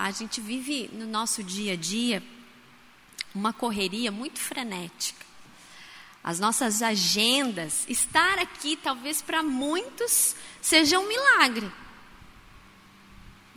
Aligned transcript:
A 0.00 0.12
gente 0.12 0.40
vive 0.40 0.88
no 0.92 1.08
nosso 1.08 1.42
dia 1.42 1.72
a 1.72 1.76
dia 1.76 2.22
uma 3.34 3.52
correria 3.52 4.12
muito 4.12 4.38
frenética. 4.38 5.26
As 6.22 6.38
nossas 6.38 6.82
agendas, 6.82 7.84
estar 7.88 8.38
aqui 8.38 8.76
talvez 8.76 9.20
para 9.20 9.42
muitos 9.42 10.36
seja 10.62 11.00
um 11.00 11.08
milagre. 11.08 11.68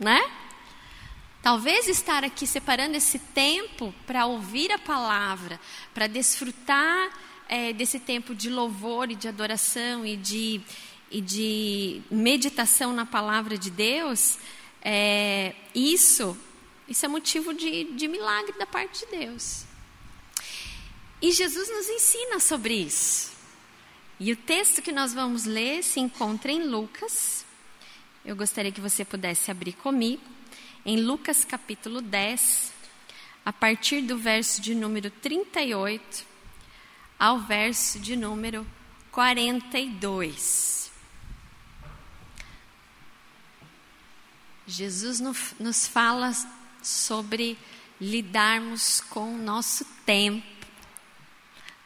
Né? 0.00 0.20
Talvez 1.40 1.86
estar 1.86 2.24
aqui 2.24 2.44
separando 2.44 2.96
esse 2.96 3.20
tempo 3.20 3.94
para 4.04 4.26
ouvir 4.26 4.72
a 4.72 4.80
palavra, 4.80 5.60
para 5.94 6.08
desfrutar 6.08 7.08
é, 7.48 7.72
desse 7.72 8.00
tempo 8.00 8.34
de 8.34 8.50
louvor 8.50 9.12
e 9.12 9.14
de 9.14 9.28
adoração 9.28 10.04
e 10.04 10.16
de, 10.16 10.60
e 11.08 11.20
de 11.20 12.02
meditação 12.10 12.92
na 12.92 13.06
palavra 13.06 13.56
de 13.56 13.70
Deus, 13.70 14.38
é, 14.82 15.54
isso, 15.74 16.36
isso 16.88 17.06
é 17.06 17.08
motivo 17.08 17.54
de, 17.54 17.84
de 17.84 18.08
milagre 18.08 18.52
da 18.58 18.66
parte 18.66 19.06
de 19.06 19.18
Deus. 19.18 19.64
E 21.20 21.30
Jesus 21.30 21.68
nos 21.70 21.88
ensina 21.88 22.40
sobre 22.40 22.74
isso. 22.74 23.32
E 24.18 24.32
o 24.32 24.36
texto 24.36 24.82
que 24.82 24.92
nós 24.92 25.14
vamos 25.14 25.44
ler 25.44 25.82
se 25.82 26.00
encontra 26.00 26.50
em 26.50 26.64
Lucas. 26.64 27.44
Eu 28.24 28.34
gostaria 28.34 28.72
que 28.72 28.80
você 28.80 29.04
pudesse 29.04 29.50
abrir 29.50 29.72
comigo. 29.72 30.22
Em 30.84 31.00
Lucas 31.00 31.44
capítulo 31.44 32.00
10, 32.00 32.72
a 33.44 33.52
partir 33.52 34.02
do 34.02 34.18
verso 34.18 34.60
de 34.60 34.74
número 34.74 35.10
38 35.10 36.32
ao 37.16 37.38
verso 37.38 38.00
de 38.00 38.16
número 38.16 38.66
42. 39.12 40.81
Jesus 44.66 45.20
nos 45.58 45.86
fala 45.86 46.32
sobre 46.82 47.58
lidarmos 48.00 49.00
com 49.00 49.34
o 49.34 49.38
nosso 49.38 49.84
tempo, 50.04 50.46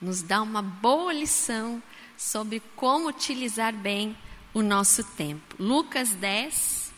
nos 0.00 0.22
dá 0.22 0.42
uma 0.42 0.62
boa 0.62 1.12
lição 1.12 1.82
sobre 2.16 2.62
como 2.74 3.08
utilizar 3.08 3.72
bem 3.72 4.16
o 4.54 4.62
nosso 4.62 5.04
tempo. 5.04 5.56
Lucas 5.58 6.10
10, 6.10 6.92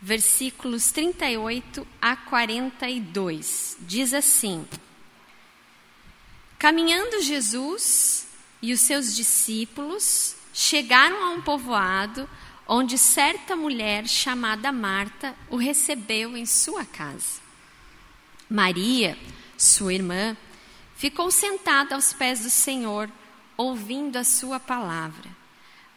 versículos 0.00 0.90
38 0.90 1.86
a 2.00 2.16
42, 2.16 3.76
diz 3.80 4.12
assim: 4.12 4.66
Caminhando 6.58 7.22
Jesus 7.22 8.26
e 8.60 8.72
os 8.72 8.80
seus 8.80 9.14
discípulos 9.14 10.36
chegaram 10.52 11.24
a 11.24 11.30
um 11.30 11.40
povoado 11.40 12.28
onde 12.68 12.98
certa 12.98 13.56
mulher 13.56 14.06
chamada 14.06 14.70
Marta 14.70 15.34
o 15.48 15.56
recebeu 15.56 16.36
em 16.36 16.44
sua 16.44 16.84
casa. 16.84 17.40
Maria, 18.48 19.18
sua 19.56 19.94
irmã, 19.94 20.36
ficou 20.94 21.30
sentada 21.30 21.94
aos 21.94 22.12
pés 22.12 22.40
do 22.40 22.50
Senhor, 22.50 23.10
ouvindo 23.56 24.16
a 24.16 24.24
sua 24.24 24.60
palavra. 24.60 25.30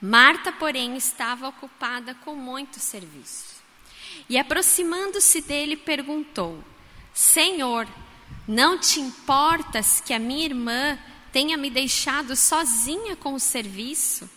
Marta, 0.01 0.51
porém, 0.51 0.95
estava 0.95 1.49
ocupada 1.49 2.15
com 2.15 2.35
muito 2.35 2.79
serviço. 2.79 3.61
E 4.29 4.37
aproximando-se 4.37 5.41
dele, 5.41 5.75
perguntou: 5.75 6.63
Senhor, 7.13 7.87
não 8.47 8.77
te 8.79 8.99
importas 8.99 10.01
que 10.01 10.13
a 10.13 10.19
minha 10.19 10.45
irmã 10.45 10.97
tenha 11.31 11.57
me 11.57 11.69
deixado 11.69 12.35
sozinha 12.35 13.15
com 13.15 13.33
o 13.33 13.39
serviço? 13.39 14.29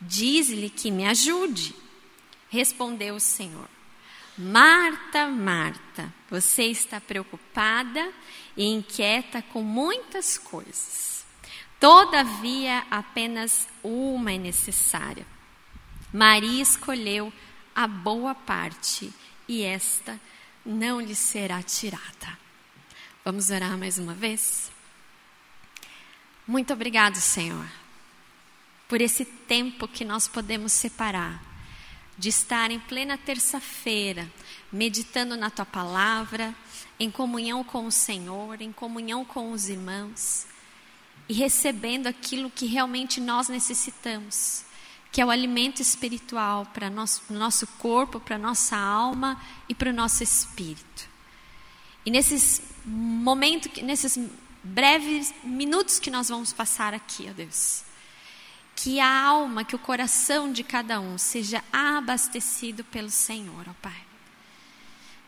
Diz-lhe 0.00 0.70
que 0.70 0.90
me 0.90 1.06
ajude. 1.06 1.74
Respondeu 2.48 3.16
o 3.16 3.20
Senhor: 3.20 3.68
Marta, 4.36 5.26
Marta, 5.26 6.12
você 6.30 6.64
está 6.64 7.00
preocupada 7.00 8.12
e 8.56 8.64
inquieta 8.64 9.42
com 9.42 9.62
muitas 9.62 10.38
coisas. 10.38 11.24
Todavia, 11.78 12.84
apenas 12.90 13.66
uma 13.82 14.32
é 14.32 14.38
necessária. 14.38 15.26
Maria 16.12 16.62
escolheu 16.62 17.32
a 17.74 17.86
boa 17.86 18.34
parte 18.34 19.12
e 19.48 19.62
esta 19.62 20.20
não 20.64 21.00
lhe 21.00 21.14
será 21.14 21.62
tirada. 21.62 22.38
Vamos 23.24 23.50
orar 23.50 23.78
mais 23.78 23.98
uma 23.98 24.14
vez? 24.14 24.70
Muito 26.46 26.72
obrigado, 26.72 27.16
Senhor, 27.16 27.66
por 28.90 29.00
esse 29.00 29.24
tempo 29.24 29.86
que 29.86 30.04
nós 30.04 30.26
podemos 30.26 30.72
separar 30.72 31.40
de 32.18 32.28
estar 32.28 32.72
em 32.72 32.80
plena 32.80 33.16
terça-feira, 33.16 34.28
meditando 34.72 35.36
na 35.36 35.48
tua 35.48 35.64
palavra, 35.64 36.52
em 36.98 37.08
comunhão 37.08 37.62
com 37.62 37.86
o 37.86 37.92
Senhor, 37.92 38.60
em 38.60 38.72
comunhão 38.72 39.24
com 39.24 39.52
os 39.52 39.68
irmãos 39.68 40.44
e 41.28 41.32
recebendo 41.32 42.08
aquilo 42.08 42.50
que 42.50 42.66
realmente 42.66 43.20
nós 43.20 43.48
necessitamos, 43.48 44.64
que 45.12 45.20
é 45.20 45.24
o 45.24 45.30
alimento 45.30 45.80
espiritual 45.80 46.66
para 46.66 46.88
o 46.88 46.90
nosso, 46.90 47.22
nosso 47.32 47.68
corpo, 47.78 48.18
para 48.18 48.36
nossa 48.36 48.76
alma 48.76 49.40
e 49.68 49.74
para 49.74 49.90
o 49.90 49.94
nosso 49.94 50.24
espírito. 50.24 51.08
E 52.04 52.10
nesses 52.10 52.60
momentos, 52.84 53.70
nesses 53.84 54.18
breves 54.64 55.32
minutos 55.44 56.00
que 56.00 56.10
nós 56.10 56.28
vamos 56.28 56.52
passar 56.52 56.92
aqui, 56.92 57.28
ó 57.30 57.32
Deus, 57.32 57.88
que 58.82 58.98
a 58.98 59.24
alma, 59.26 59.62
que 59.62 59.76
o 59.76 59.78
coração 59.78 60.50
de 60.50 60.64
cada 60.64 61.00
um 61.00 61.18
seja 61.18 61.62
abastecido 61.70 62.82
pelo 62.82 63.10
Senhor, 63.10 63.66
ó 63.68 63.74
Pai. 63.82 64.06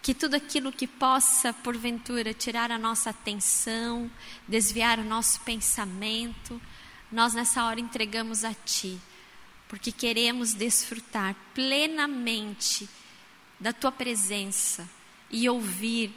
Que 0.00 0.14
tudo 0.14 0.36
aquilo 0.36 0.72
que 0.72 0.86
possa, 0.86 1.52
porventura, 1.52 2.32
tirar 2.32 2.70
a 2.70 2.78
nossa 2.78 3.10
atenção, 3.10 4.10
desviar 4.48 4.98
o 4.98 5.04
nosso 5.04 5.38
pensamento, 5.40 6.58
nós 7.10 7.34
nessa 7.34 7.62
hora 7.64 7.78
entregamos 7.78 8.42
a 8.42 8.54
Ti, 8.54 8.98
porque 9.68 9.92
queremos 9.92 10.54
desfrutar 10.54 11.36
plenamente 11.52 12.88
da 13.60 13.70
Tua 13.70 13.92
presença 13.92 14.88
e 15.30 15.46
ouvir 15.46 16.10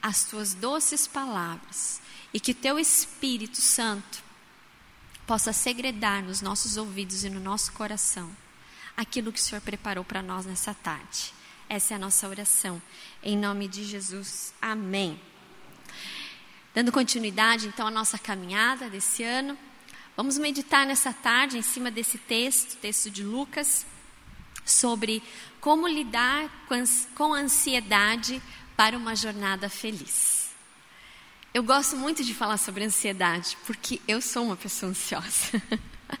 as 0.00 0.22
Tuas 0.22 0.54
doces 0.54 1.08
palavras, 1.08 2.00
e 2.32 2.38
que 2.38 2.54
Teu 2.54 2.78
Espírito 2.78 3.60
Santo 3.60 4.25
possa 5.26 5.52
segredar 5.52 6.22
nos 6.22 6.40
nossos 6.40 6.76
ouvidos 6.76 7.24
e 7.24 7.30
no 7.30 7.40
nosso 7.40 7.72
coração 7.72 8.30
aquilo 8.96 9.32
que 9.32 9.38
o 9.38 9.42
Senhor 9.42 9.60
preparou 9.60 10.04
para 10.04 10.22
nós 10.22 10.46
nessa 10.46 10.72
tarde. 10.72 11.34
Essa 11.68 11.94
é 11.94 11.96
a 11.96 11.98
nossa 11.98 12.28
oração. 12.28 12.80
Em 13.22 13.36
nome 13.36 13.68
de 13.68 13.84
Jesus. 13.84 14.54
Amém. 14.62 15.20
Dando 16.74 16.92
continuidade, 16.92 17.66
então, 17.66 17.86
à 17.86 17.90
nossa 17.90 18.18
caminhada 18.18 18.88
desse 18.88 19.22
ano, 19.22 19.58
vamos 20.16 20.38
meditar 20.38 20.86
nessa 20.86 21.12
tarde 21.12 21.58
em 21.58 21.62
cima 21.62 21.90
desse 21.90 22.18
texto, 22.18 22.76
texto 22.76 23.10
de 23.10 23.22
Lucas, 23.22 23.84
sobre 24.64 25.22
como 25.60 25.86
lidar 25.88 26.50
com 27.14 27.34
a 27.34 27.38
ansiedade 27.38 28.40
para 28.76 28.96
uma 28.96 29.16
jornada 29.16 29.68
feliz. 29.68 30.45
Eu 31.56 31.62
gosto 31.62 31.96
muito 31.96 32.22
de 32.22 32.34
falar 32.34 32.58
sobre 32.58 32.84
ansiedade, 32.84 33.56
porque 33.64 33.98
eu 34.06 34.20
sou 34.20 34.44
uma 34.44 34.58
pessoa 34.58 34.90
ansiosa. 34.90 35.62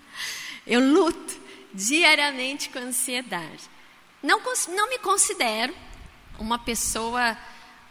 eu 0.66 0.80
luto 0.80 1.38
diariamente 1.74 2.70
com 2.70 2.78
ansiedade. 2.78 3.68
Não, 4.22 4.40
não 4.70 4.88
me 4.88 4.98
considero 4.98 5.76
uma 6.38 6.58
pessoa 6.58 7.36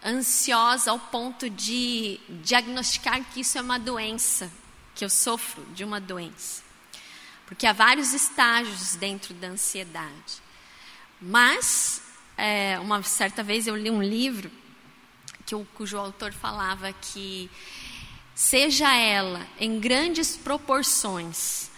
ansiosa 0.04 0.90
ao 0.90 0.98
ponto 0.98 1.48
de 1.48 2.20
diagnosticar 2.28 3.24
que 3.26 3.42
isso 3.42 3.60
é 3.60 3.62
uma 3.62 3.78
doença, 3.78 4.52
que 4.96 5.06
eu 5.06 5.10
sofro 5.12 5.64
de 5.66 5.84
uma 5.84 6.02
doença. 6.02 6.64
Porque 7.46 7.68
há 7.68 7.74
vários 7.74 8.12
estágios 8.12 8.96
dentro 8.96 9.36
da 9.36 9.50
ansiedade. 9.50 10.42
Mas, 11.22 12.02
é, 12.40 12.80
uma 12.80 13.04
certa 13.04 13.44
vez 13.44 13.68
eu 13.68 13.76
li 13.76 13.92
um 13.92 14.02
livro 14.02 14.50
que 15.46 15.56
o, 15.56 15.66
cujo 15.76 15.98
autor 15.98 16.34
falava 16.34 16.92
que 16.94 17.50
seja 18.34 18.94
ela 18.94 19.48
em 19.60 19.80
grandes 19.80 20.36
proporções 20.36 21.70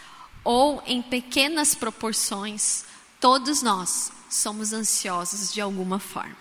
ou 0.44 0.81
em 0.86 1.01
pequenas 1.01 1.75
proporções, 1.75 2.86
todos 3.19 3.62
nós 3.62 4.12
somos 4.30 4.74
ansiosos 4.74 5.53
de 5.53 5.62
alguma 5.62 6.00
forma. 6.00 6.38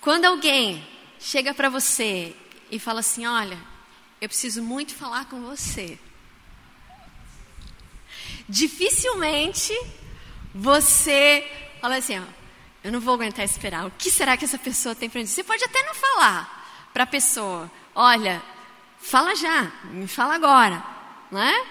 Quando 0.00 0.24
alguém 0.24 0.86
chega 1.18 1.52
para 1.52 1.68
você 1.68 2.34
e 2.70 2.78
fala 2.78 3.00
assim: 3.00 3.26
Olha, 3.26 3.58
eu 4.20 4.28
preciso 4.28 4.62
muito 4.62 4.94
falar 4.94 5.26
com 5.26 5.40
você. 5.42 5.98
Dificilmente 8.48 9.74
você 10.54 11.44
fala 11.80 11.96
assim: 11.96 12.18
ó, 12.18 12.22
eu 12.86 12.92
não 12.92 13.00
vou 13.00 13.14
aguentar 13.14 13.44
esperar. 13.44 13.84
O 13.84 13.90
que 13.90 14.12
será 14.12 14.36
que 14.36 14.44
essa 14.44 14.56
pessoa 14.56 14.94
tem 14.94 15.10
para 15.10 15.20
dizer? 15.20 15.34
Você 15.34 15.42
pode 15.42 15.64
até 15.64 15.82
não 15.82 15.92
falar 15.92 16.88
para 16.94 17.02
a 17.02 17.06
pessoa. 17.06 17.68
Olha, 17.92 18.40
fala 19.00 19.34
já, 19.34 19.72
me 19.86 20.06
fala 20.06 20.36
agora, 20.36 20.84
não 21.28 21.42
é? 21.42 21.66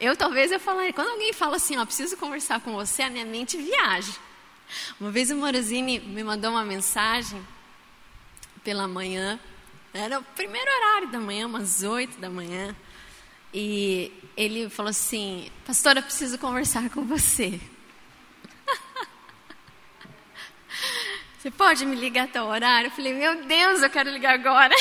Eu 0.00 0.16
talvez 0.16 0.50
eu 0.50 0.58
falaria, 0.58 0.94
quando 0.94 1.10
alguém 1.10 1.34
fala 1.34 1.56
assim, 1.56 1.76
ó, 1.76 1.84
preciso 1.84 2.16
conversar 2.16 2.60
com 2.60 2.72
você, 2.72 3.02
a 3.02 3.10
minha 3.10 3.26
mente 3.26 3.58
viaja. 3.58 4.14
Uma 4.98 5.10
vez 5.10 5.30
o 5.30 5.36
Morosini 5.36 6.00
me 6.00 6.24
mandou 6.24 6.52
uma 6.52 6.64
mensagem 6.64 7.46
pela 8.64 8.88
manhã. 8.88 9.38
Era 9.92 10.18
o 10.18 10.22
primeiro 10.22 10.70
horário 10.78 11.08
da 11.08 11.20
manhã, 11.20 11.46
umas 11.46 11.82
oito 11.82 12.18
da 12.18 12.30
manhã. 12.30 12.74
E 13.52 14.10
ele 14.34 14.70
falou 14.70 14.88
assim: 14.88 15.50
Pastora, 15.66 16.00
preciso 16.00 16.38
conversar 16.38 16.88
com 16.88 17.04
você. 17.04 17.60
Você 21.44 21.50
pode 21.50 21.84
me 21.84 21.94
ligar 21.94 22.24
até 22.24 22.42
o 22.42 22.46
horário? 22.46 22.86
Eu 22.86 22.90
falei: 22.90 23.12
Meu 23.12 23.44
Deus, 23.44 23.82
eu 23.82 23.90
quero 23.90 24.08
ligar 24.08 24.32
agora. 24.32 24.74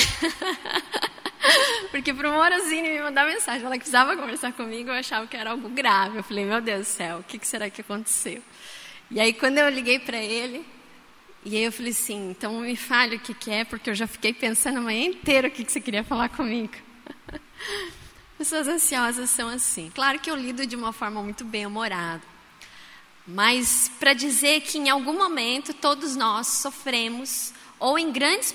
Porque 1.91 2.13
para 2.13 2.29
o 2.29 2.33
Morosini 2.33 2.87
me 2.87 3.01
mandar 3.01 3.27
mensagem, 3.27 3.61
que 3.63 3.79
precisava 3.79 4.15
conversar 4.15 4.53
comigo, 4.53 4.89
eu 4.89 4.93
achava 4.93 5.27
que 5.27 5.35
era 5.35 5.51
algo 5.51 5.67
grave. 5.67 6.19
Eu 6.19 6.23
falei: 6.23 6.45
Meu 6.45 6.61
Deus 6.61 6.79
do 6.79 6.85
céu, 6.85 7.19
o 7.19 7.23
que 7.23 7.45
será 7.45 7.69
que 7.69 7.81
aconteceu? 7.81 8.41
E 9.11 9.19
aí, 9.19 9.33
quando 9.33 9.57
eu 9.57 9.67
liguei 9.67 9.99
para 9.99 10.15
ele, 10.15 10.65
e 11.43 11.57
aí 11.57 11.63
eu 11.65 11.71
falei 11.73 11.91
assim: 11.91 12.29
Então 12.29 12.61
me 12.61 12.77
fale 12.77 13.17
o 13.17 13.19
que, 13.19 13.33
que 13.33 13.51
é, 13.51 13.65
porque 13.65 13.89
eu 13.89 13.95
já 13.95 14.07
fiquei 14.07 14.31
pensando 14.31 14.77
a 14.77 14.81
manhã 14.81 15.07
inteira 15.07 15.49
o 15.49 15.51
que, 15.51 15.65
que 15.65 15.71
você 15.71 15.81
queria 15.81 16.05
falar 16.05 16.29
comigo. 16.29 16.75
Pessoas 18.37 18.69
ansiosas 18.69 19.29
são 19.29 19.49
assim. 19.49 19.91
Claro 19.93 20.17
que 20.17 20.31
eu 20.31 20.35
lido 20.37 20.65
de 20.65 20.77
uma 20.77 20.93
forma 20.93 21.21
muito 21.21 21.43
bem-humorada. 21.43 22.32
Mas 23.25 23.89
para 23.99 24.13
dizer 24.13 24.61
que 24.61 24.77
em 24.77 24.89
algum 24.89 25.13
momento 25.13 25.73
todos 25.73 26.15
nós 26.15 26.47
sofremos, 26.47 27.53
ou 27.79 27.97
em 27.97 28.11
grandes 28.11 28.53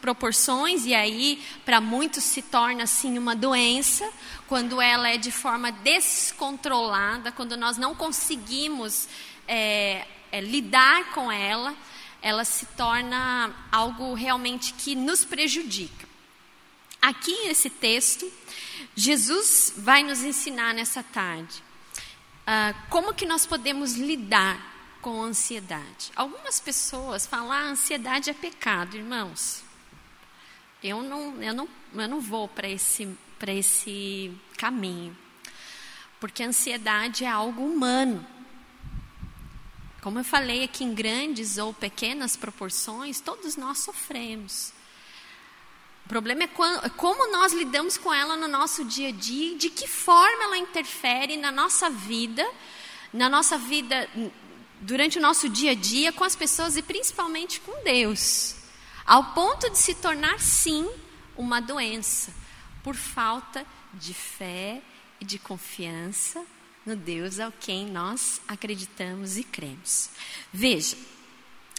proporções, 0.00 0.86
e 0.86 0.94
aí 0.94 1.42
para 1.64 1.80
muitos 1.80 2.24
se 2.24 2.40
torna 2.40 2.84
assim 2.84 3.18
uma 3.18 3.36
doença, 3.36 4.10
quando 4.46 4.80
ela 4.80 5.10
é 5.10 5.18
de 5.18 5.30
forma 5.30 5.70
descontrolada, 5.70 7.30
quando 7.32 7.56
nós 7.56 7.76
não 7.76 7.94
conseguimos 7.94 9.08
é, 9.46 10.06
é, 10.32 10.40
lidar 10.40 11.12
com 11.12 11.30
ela, 11.30 11.74
ela 12.22 12.44
se 12.44 12.64
torna 12.66 13.54
algo 13.70 14.14
realmente 14.14 14.72
que 14.72 14.94
nos 14.94 15.24
prejudica. 15.24 16.08
Aqui 17.00 17.46
nesse 17.46 17.70
texto, 17.70 18.30
Jesus 18.96 19.74
vai 19.76 20.02
nos 20.02 20.22
ensinar 20.22 20.74
nessa 20.74 21.02
tarde 21.02 21.67
uh, 22.48 22.74
como 22.88 23.12
que 23.12 23.26
nós 23.26 23.44
podemos 23.46 23.94
lidar 23.94 24.76
com 25.02 25.22
a 25.22 25.26
ansiedade. 25.26 26.10
Algumas 26.16 26.58
pessoas 26.58 27.26
falam, 27.26 27.52
ah, 27.52 27.62
ansiedade 27.62 28.30
é 28.30 28.34
pecado, 28.34 28.96
irmãos. 28.96 29.62
Eu 30.82 31.02
não, 31.02 31.42
eu 31.42 31.54
não, 31.54 31.68
eu 31.94 32.08
não 32.08 32.20
vou 32.20 32.48
para 32.48 32.68
esse, 32.68 33.08
esse 33.46 34.32
caminho, 34.56 35.16
porque 36.18 36.42
a 36.42 36.46
ansiedade 36.46 37.24
é 37.24 37.28
algo 37.28 37.62
humano. 37.62 38.26
Como 40.00 40.18
eu 40.18 40.24
falei 40.24 40.64
aqui, 40.64 40.84
em 40.84 40.94
grandes 40.94 41.58
ou 41.58 41.74
pequenas 41.74 42.36
proporções, 42.36 43.20
todos 43.20 43.56
nós 43.56 43.78
sofremos. 43.78 44.72
O 46.08 46.14
problema 46.18 46.44
é 46.44 46.48
como 46.96 47.30
nós 47.30 47.52
lidamos 47.52 47.98
com 47.98 48.10
ela 48.10 48.34
no 48.34 48.48
nosso 48.48 48.82
dia 48.82 49.10
a 49.10 49.12
dia, 49.12 49.58
de 49.58 49.68
que 49.68 49.86
forma 49.86 50.44
ela 50.44 50.56
interfere 50.56 51.36
na 51.36 51.52
nossa 51.52 51.90
vida, 51.90 52.50
na 53.12 53.28
nossa 53.28 53.58
vida 53.58 54.08
durante 54.80 55.18
o 55.18 55.20
nosso 55.20 55.50
dia 55.50 55.72
a 55.72 55.74
dia 55.74 56.10
com 56.10 56.24
as 56.24 56.34
pessoas 56.34 56.78
e 56.78 56.82
principalmente 56.82 57.60
com 57.60 57.84
Deus, 57.84 58.54
ao 59.04 59.34
ponto 59.34 59.68
de 59.68 59.76
se 59.76 59.96
tornar 59.96 60.40
sim 60.40 60.88
uma 61.36 61.60
doença 61.60 62.32
por 62.82 62.94
falta 62.94 63.66
de 63.92 64.14
fé 64.14 64.80
e 65.20 65.26
de 65.26 65.38
confiança 65.38 66.42
no 66.86 66.96
Deus 66.96 67.38
ao 67.38 67.52
quem 67.52 67.84
nós 67.84 68.40
acreditamos 68.48 69.36
e 69.36 69.44
cremos. 69.44 70.08
Veja, 70.50 70.96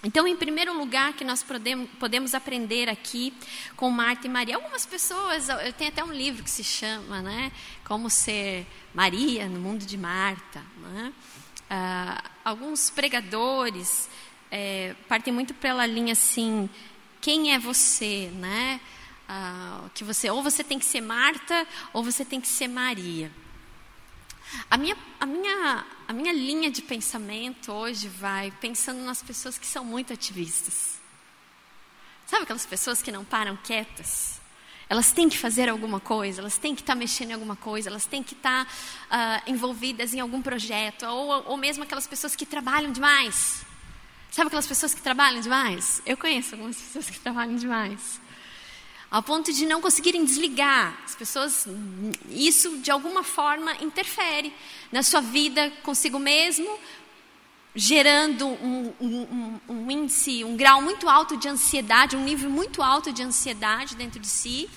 então, 0.02 0.26
em 0.26 0.36
primeiro 0.36 0.78
lugar, 0.78 1.14
que 1.14 1.26
nós 1.26 1.44
podemos, 1.44 2.34
aprender 2.34 2.88
aqui 2.88 3.34
com 3.76 3.90
Marta 3.90 4.28
e 4.28 4.30
Maria. 4.30 4.56
Algumas 4.56 4.86
pessoas, 4.86 5.50
eu 5.50 5.74
tenho 5.74 5.90
até 5.90 6.02
um 6.02 6.14
livro 6.14 6.42
que 6.42 6.50
se 6.50 6.64
chama, 6.64 7.22
né? 7.22 7.52
Como 7.84 8.10
ser 8.10 8.66
Maria 8.94 9.50
no 9.50 9.60
mundo 9.60 9.86
de 9.86 9.98
Marta. 9.98 10.64
Né? 10.78 11.14
Ah, 11.70 12.24
alguns 12.46 12.90
pregadores 12.90 14.10
é, 14.50 14.96
partem 15.10 15.34
muito 15.34 15.54
pela 15.54 15.86
linha 15.86 16.14
assim: 16.14 16.70
quem 17.20 17.54
é 17.54 17.60
você, 17.60 18.32
né? 18.36 18.80
Ah, 19.28 19.90
que 19.94 20.06
você 20.06 20.30
ou 20.30 20.42
você 20.42 20.64
tem 20.64 20.80
que 20.80 20.86
ser 20.86 21.02
Marta 21.02 21.68
ou 21.92 22.04
você 22.06 22.24
tem 22.24 22.40
que 22.40 22.48
ser 22.48 22.70
Maria. 22.70 23.30
A 24.70 24.78
minha, 24.78 24.98
a, 25.20 25.26
minha, 25.26 25.86
a 26.08 26.14
minha 26.14 26.34
linha 26.34 26.72
de 26.72 26.82
pensamento 26.82 27.72
hoje 27.72 28.08
vai 28.08 28.52
pensando 28.60 29.02
nas 29.02 29.22
pessoas 29.22 29.58
que 29.58 29.66
são 29.66 29.84
muito 29.84 30.14
ativistas. 30.14 31.00
Sabe 32.26 32.44
aquelas 32.44 32.66
pessoas 32.66 33.02
que 33.02 33.12
não 33.12 33.26
param 33.26 33.58
quietas? 33.58 34.40
Elas 34.88 35.12
têm 35.12 35.30
que 35.30 35.38
fazer 35.38 35.70
alguma 35.70 36.00
coisa, 36.00 36.42
elas 36.42 36.58
têm 36.58 36.74
que 36.74 36.82
estar 36.82 36.94
tá 36.94 37.00
mexendo 37.00 37.30
em 37.30 37.34
alguma 37.34 37.56
coisa, 37.56 37.90
elas 37.90 38.06
têm 38.06 38.24
que 38.24 38.34
estar 38.34 38.66
tá, 38.66 39.44
uh, 39.46 39.52
envolvidas 39.52 40.14
em 40.14 40.20
algum 40.20 40.42
projeto, 40.42 41.06
ou, 41.06 41.44
ou 41.50 41.58
mesmo 41.58 41.84
aquelas 41.84 42.08
pessoas 42.08 42.36
que 42.36 42.46
trabalham 42.46 42.92
demais. 42.92 43.64
Sabe 44.32 44.48
aquelas 44.48 44.68
pessoas 44.68 44.94
que 44.94 45.02
trabalham 45.02 45.42
demais? 45.42 46.02
Eu 46.06 46.18
conheço 46.18 46.56
algumas 46.56 46.78
pessoas 46.78 47.10
que 47.10 47.20
trabalham 47.20 47.56
demais 47.56 48.20
ao 49.10 49.24
ponto 49.24 49.52
de 49.52 49.66
não 49.66 49.82
conseguirem 49.82 50.24
desligar. 50.24 51.02
As 51.04 51.16
pessoas, 51.16 51.68
isso 52.30 52.78
de 52.78 52.92
alguma 52.92 53.24
forma 53.24 53.74
interfere 53.82 54.54
na 54.92 55.02
sua 55.02 55.22
vida 55.22 55.72
consigo 55.84 56.20
mesmo, 56.20 56.70
gerando 57.76 58.48
um, 58.48 58.94
um, 59.00 59.60
um, 59.68 59.92
índice, 59.92 60.44
um 60.44 60.56
grau 60.56 60.82
muito 60.82 61.10
alto 61.10 61.38
de 61.38 61.48
ansiedade, 61.48 62.16
um 62.16 62.24
nível 62.24 62.50
muito 62.50 62.84
alto 62.84 63.12
de 63.12 63.24
ansiedade 63.24 63.96
dentro 63.96 64.20
de 64.20 64.28
si, 64.28 64.70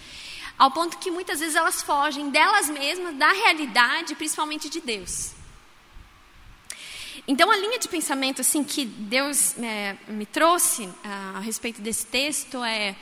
ao 0.59 0.71
ponto 0.71 0.99
que 0.99 1.11
muitas 1.11 1.41
vezes 1.41 1.57
elas 1.57 1.83
fogem 1.83 2.31
delas 2.31 2.71
mesmas, 2.71 3.17
da 3.17 3.33
realidade, 3.33 4.15
principalmente 4.15 4.69
de 4.69 4.81
Deus. 4.81 5.33
Então, 7.27 7.51
a 7.51 7.57
linha 7.57 7.79
de 7.79 7.89
pensamento 7.89 8.41
assim 8.41 8.65
que 8.65 8.85
Deus 8.85 9.57
é, 9.59 9.97
me 10.09 10.27
trouxe 10.27 10.89
a, 11.05 11.39
a 11.39 11.41
respeito 11.41 11.81
desse 11.81 12.07
texto 12.07 12.63
é 12.65 12.97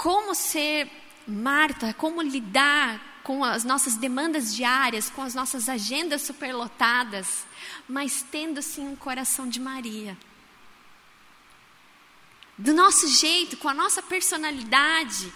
como 0.00 0.34
ser 0.34 0.90
Marta, 1.28 1.92
como 1.92 2.22
lidar 2.22 3.20
com 3.22 3.44
as 3.44 3.64
nossas 3.64 3.96
demandas 3.96 4.54
diárias, 4.54 5.10
com 5.10 5.20
as 5.20 5.34
nossas 5.34 5.68
agendas 5.68 6.22
superlotadas, 6.22 7.44
mas 7.86 8.24
tendo 8.30 8.62
sim 8.62 8.88
um 8.88 8.96
coração 8.96 9.46
de 9.46 9.60
Maria. 9.60 10.16
Do 12.56 12.72
nosso 12.72 13.08
jeito, 13.08 13.58
com 13.58 13.68
a 13.68 13.74
nossa 13.74 14.00
personalidade, 14.02 15.30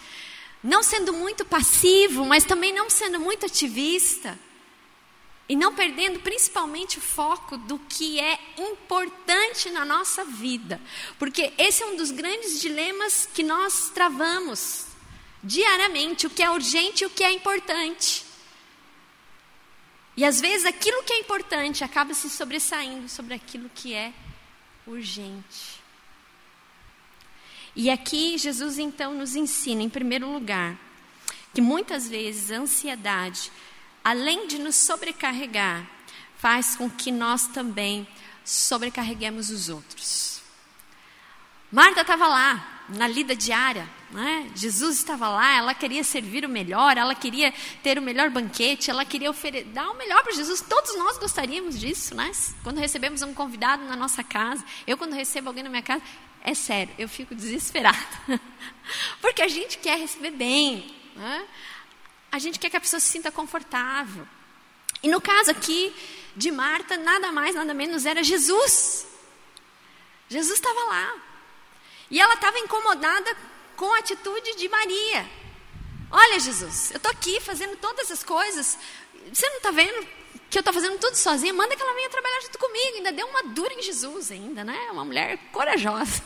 não 0.62 0.82
sendo 0.82 1.12
muito 1.12 1.44
passivo, 1.44 2.24
mas 2.24 2.44
também 2.44 2.72
não 2.72 2.88
sendo 2.88 3.20
muito 3.20 3.44
ativista. 3.44 4.38
E 5.48 5.54
não 5.54 5.74
perdendo 5.74 6.20
principalmente 6.20 6.98
o 6.98 7.02
foco 7.02 7.58
do 7.58 7.78
que 7.78 8.18
é 8.18 8.38
importante 8.56 9.68
na 9.70 9.84
nossa 9.84 10.24
vida. 10.24 10.80
Porque 11.18 11.52
esse 11.58 11.82
é 11.82 11.86
um 11.86 11.96
dos 11.96 12.10
grandes 12.10 12.60
dilemas 12.60 13.28
que 13.34 13.42
nós 13.42 13.90
travamos 13.94 14.86
diariamente: 15.42 16.26
o 16.26 16.30
que 16.30 16.42
é 16.42 16.50
urgente 16.50 17.04
e 17.04 17.06
o 17.06 17.10
que 17.10 17.22
é 17.22 17.32
importante. 17.32 18.24
E 20.16 20.24
às 20.24 20.40
vezes 20.40 20.64
aquilo 20.64 21.02
que 21.02 21.12
é 21.12 21.18
importante 21.18 21.84
acaba 21.84 22.14
se 22.14 22.30
sobressaindo 22.30 23.08
sobre 23.08 23.34
aquilo 23.34 23.70
que 23.74 23.92
é 23.92 24.12
urgente. 24.86 25.82
E 27.76 27.90
aqui 27.90 28.38
Jesus 28.38 28.78
então 28.78 29.12
nos 29.12 29.34
ensina, 29.34 29.82
em 29.82 29.88
primeiro 29.88 30.30
lugar, 30.30 30.78
que 31.52 31.60
muitas 31.60 32.08
vezes 32.08 32.52
a 32.52 32.58
ansiedade 32.58 33.50
além 34.04 34.46
de 34.46 34.58
nos 34.58 34.76
sobrecarregar, 34.76 35.88
faz 36.36 36.76
com 36.76 36.90
que 36.90 37.10
nós 37.10 37.46
também 37.46 38.06
sobrecarreguemos 38.44 39.48
os 39.48 39.68
outros. 39.68 40.42
Marta 41.72 42.02
estava 42.02 42.26
lá, 42.28 42.74
na 42.88 43.08
lida 43.08 43.34
diária, 43.34 43.88
né? 44.10 44.50
Jesus 44.54 44.98
estava 44.98 45.28
lá, 45.28 45.56
ela 45.56 45.74
queria 45.74 46.04
servir 46.04 46.44
o 46.44 46.48
melhor, 46.48 46.96
ela 46.96 47.14
queria 47.14 47.52
ter 47.82 47.98
o 47.98 48.02
melhor 48.02 48.30
banquete, 48.30 48.90
ela 48.90 49.04
queria 49.04 49.32
dar 49.72 49.90
o 49.90 49.94
melhor 49.94 50.22
para 50.22 50.32
Jesus. 50.32 50.60
Todos 50.60 50.96
nós 50.96 51.18
gostaríamos 51.18 51.80
disso, 51.80 52.14
né? 52.14 52.30
Quando 52.62 52.78
recebemos 52.78 53.22
um 53.22 53.32
convidado 53.32 53.84
na 53.84 53.96
nossa 53.96 54.22
casa, 54.22 54.64
eu 54.86 54.98
quando 54.98 55.14
recebo 55.14 55.48
alguém 55.48 55.64
na 55.64 55.70
minha 55.70 55.82
casa, 55.82 56.02
é 56.42 56.54
sério, 56.54 56.94
eu 56.98 57.08
fico 57.08 57.34
desesperada. 57.34 57.98
Porque 59.20 59.40
a 59.40 59.48
gente 59.48 59.78
quer 59.78 59.98
receber 59.98 60.32
bem, 60.32 60.94
né? 61.16 61.46
A 62.34 62.38
gente 62.40 62.58
quer 62.58 62.68
que 62.68 62.76
a 62.76 62.80
pessoa 62.80 62.98
se 62.98 63.06
sinta 63.06 63.30
confortável. 63.30 64.26
E 65.00 65.08
no 65.08 65.20
caso 65.20 65.52
aqui 65.52 65.94
de 66.34 66.50
Marta, 66.50 66.96
nada 66.96 67.30
mais, 67.30 67.54
nada 67.54 67.72
menos 67.72 68.04
era 68.04 68.24
Jesus. 68.24 69.06
Jesus 70.28 70.54
estava 70.54 70.80
lá. 70.86 71.14
E 72.10 72.20
ela 72.20 72.34
estava 72.34 72.58
incomodada 72.58 73.36
com 73.76 73.88
a 73.94 73.98
atitude 73.98 74.56
de 74.56 74.68
Maria. 74.68 75.30
Olha, 76.10 76.40
Jesus, 76.40 76.90
eu 76.90 76.96
estou 76.96 77.12
aqui 77.12 77.40
fazendo 77.40 77.76
todas 77.76 78.10
as 78.10 78.24
coisas. 78.24 78.76
Você 79.32 79.48
não 79.50 79.58
está 79.58 79.70
vendo 79.70 80.04
que 80.50 80.58
eu 80.58 80.60
estou 80.60 80.74
fazendo 80.74 80.98
tudo 80.98 81.14
sozinha? 81.14 81.54
Manda 81.54 81.76
que 81.76 81.82
ela 81.82 81.94
venha 81.94 82.10
trabalhar 82.10 82.40
junto 82.40 82.58
comigo. 82.58 82.96
Ainda 82.96 83.12
deu 83.12 83.28
uma 83.28 83.44
dura 83.44 83.72
em 83.74 83.82
Jesus, 83.82 84.32
ainda, 84.32 84.64
né? 84.64 84.88
Uma 84.90 85.04
mulher 85.04 85.38
corajosa. 85.52 86.20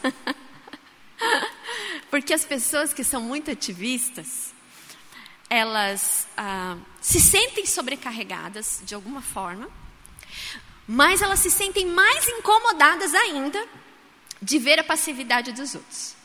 Porque 2.11 2.33
as 2.33 2.47
pessoas 2.47 2.95
que 2.95 3.05
são 3.05 3.21
muito 3.21 3.51
ativistas, 3.51 4.55
elas 5.51 6.27
ah, 6.37 6.77
se 7.01 7.21
sentem 7.21 7.65
sobrecarregadas 7.67 8.83
de 8.85 8.95
alguma 8.95 9.23
forma, 9.23 9.69
mas 10.87 11.23
elas 11.23 11.41
se 11.41 11.51
sentem 11.51 11.87
mais 11.87 12.29
incomodadas 12.29 13.15
ainda 13.15 13.67
de 14.41 14.59
ver 14.59 14.79
a 14.79 14.85
passividade 14.85 15.53
dos 15.53 15.75
outros. 15.75 16.17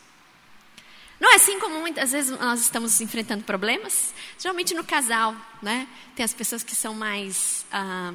Não 1.19 1.31
é 1.31 1.35
assim 1.35 1.59
como 1.59 1.79
muitas 1.79 2.11
vezes 2.11 2.37
nós 2.37 2.61
estamos 2.61 2.99
enfrentando 2.99 3.43
problemas? 3.43 4.13
Geralmente 4.37 4.73
no 4.73 4.83
casal, 4.83 5.35
né? 5.61 5.87
Tem 6.15 6.23
as 6.23 6.33
pessoas 6.33 6.63
que 6.63 6.75
são 6.75 6.93
mais 6.93 7.65
ah, 7.71 8.13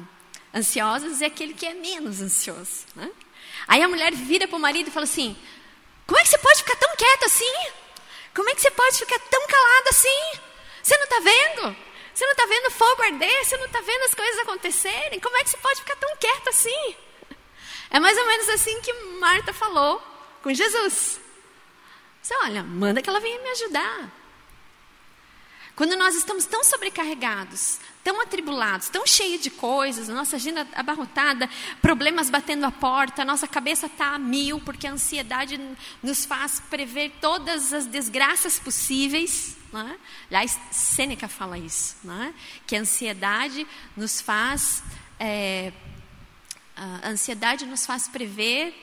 ansiosas 0.53 1.21
e 1.21 1.25
aquele 1.25 1.53
que 1.53 1.65
é 1.65 1.73
menos 1.73 2.21
ansioso, 2.21 2.85
né? 2.95 3.09
Aí 3.67 3.81
a 3.81 3.87
mulher 3.87 4.13
vira 4.13 4.47
para 4.47 4.57
o 4.57 4.59
marido 4.59 4.89
e 4.89 4.91
fala 4.91 5.05
assim: 5.05 5.35
Como 6.05 6.19
é 6.19 6.23
que 6.23 6.29
você 6.29 6.37
pode 6.37 6.59
ficar 6.59 6.75
tão 6.75 6.95
quieto 6.95 7.25
assim? 7.25 7.55
Como 8.35 8.49
é 8.49 8.55
que 8.55 8.61
você 8.61 8.71
pode 8.71 8.97
ficar 8.97 9.19
tão 9.19 9.47
calado 9.47 9.89
assim? 9.89 10.48
Você 10.89 10.97
não 10.97 11.03
está 11.03 11.19
vendo? 11.19 11.75
Você 12.15 12.25
não 12.25 12.31
está 12.31 12.45
vendo 12.47 12.71
fogo 12.71 13.03
arder? 13.03 13.45
Você 13.45 13.57
não 13.57 13.67
está 13.67 13.79
vendo 13.79 14.03
as 14.05 14.15
coisas 14.15 14.39
acontecerem? 14.39 15.19
Como 15.19 15.37
é 15.37 15.43
que 15.43 15.51
você 15.51 15.57
pode 15.57 15.81
ficar 15.81 15.95
tão 15.97 16.17
quieto 16.17 16.49
assim? 16.49 16.95
É 17.91 17.99
mais 17.99 18.17
ou 18.17 18.25
menos 18.25 18.49
assim 18.49 18.81
que 18.81 18.91
Marta 19.19 19.53
falou 19.53 20.01
com 20.41 20.51
Jesus. 20.51 21.19
Você 22.19 22.33
olha, 22.43 22.63
manda 22.63 23.03
que 23.03 23.09
ela 23.09 23.19
venha 23.19 23.39
me 23.39 23.49
ajudar. 23.49 24.11
Quando 25.75 25.95
nós 25.95 26.15
estamos 26.15 26.47
tão 26.47 26.63
sobrecarregados, 26.63 27.79
tão 28.03 28.19
atribulados, 28.19 28.89
tão 28.89 29.05
cheios 29.05 29.41
de 29.41 29.51
coisas, 29.51 30.07
nossa 30.07 30.37
agenda 30.37 30.67
abarrotada, 30.73 31.47
problemas 31.83 32.31
batendo 32.31 32.65
a 32.65 32.71
porta, 32.71 33.23
nossa 33.23 33.47
cabeça 33.47 33.85
está 33.85 34.15
a 34.15 34.19
mil, 34.19 34.59
porque 34.61 34.87
a 34.87 34.91
ansiedade 34.93 35.61
nos 36.01 36.25
faz 36.25 36.59
prever 36.67 37.11
todas 37.21 37.73
as 37.73 37.85
desgraças 37.85 38.57
possíveis. 38.57 39.58
Né? 39.71 39.97
Aliás, 40.27 40.59
Sêneca 40.71 41.27
fala 41.27 41.57
isso, 41.57 41.95
né? 42.03 42.33
que 42.65 42.75
a 42.75 42.79
ansiedade 42.79 43.67
nos 43.95 44.21
faz. 44.21 44.83
É, 45.19 45.71
a 46.75 47.09
ansiedade 47.09 47.65
nos 47.65 47.85
faz 47.85 48.07
prever 48.07 48.73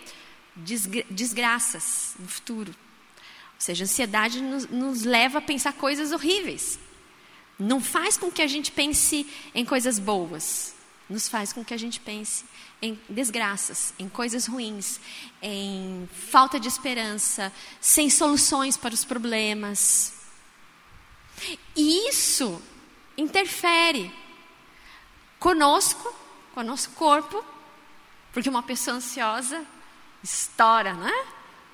desgraças 1.10 2.14
no 2.18 2.28
futuro. 2.28 2.70
Ou 2.70 3.60
seja, 3.60 3.84
a 3.84 3.86
ansiedade 3.86 4.40
nos, 4.42 4.66
nos 4.68 5.02
leva 5.02 5.38
a 5.38 5.42
pensar 5.42 5.72
coisas 5.72 6.12
horríveis. 6.12 6.78
Não 7.58 7.80
faz 7.80 8.16
com 8.16 8.30
que 8.30 8.42
a 8.42 8.46
gente 8.46 8.70
pense 8.70 9.26
em 9.54 9.64
coisas 9.64 9.98
boas. 9.98 10.74
Nos 11.08 11.28
faz 11.28 11.52
com 11.52 11.64
que 11.64 11.72
a 11.72 11.76
gente 11.76 12.00
pense 12.00 12.44
em 12.82 12.98
desgraças, 13.08 13.94
em 13.98 14.08
coisas 14.08 14.46
ruins, 14.46 15.00
em 15.40 16.08
falta 16.30 16.60
de 16.60 16.68
esperança, 16.68 17.52
sem 17.80 18.10
soluções 18.10 18.76
para 18.76 18.92
os 18.92 19.04
problemas. 19.04 20.12
E 21.74 22.08
isso 22.08 22.60
interfere 23.16 24.12
conosco, 25.38 26.14
com 26.54 26.60
o 26.60 26.64
nosso 26.64 26.90
corpo, 26.90 27.44
porque 28.32 28.48
uma 28.48 28.62
pessoa 28.62 28.96
ansiosa 28.96 29.64
estoura, 30.22 30.92
não 30.92 31.08
é? 31.08 31.26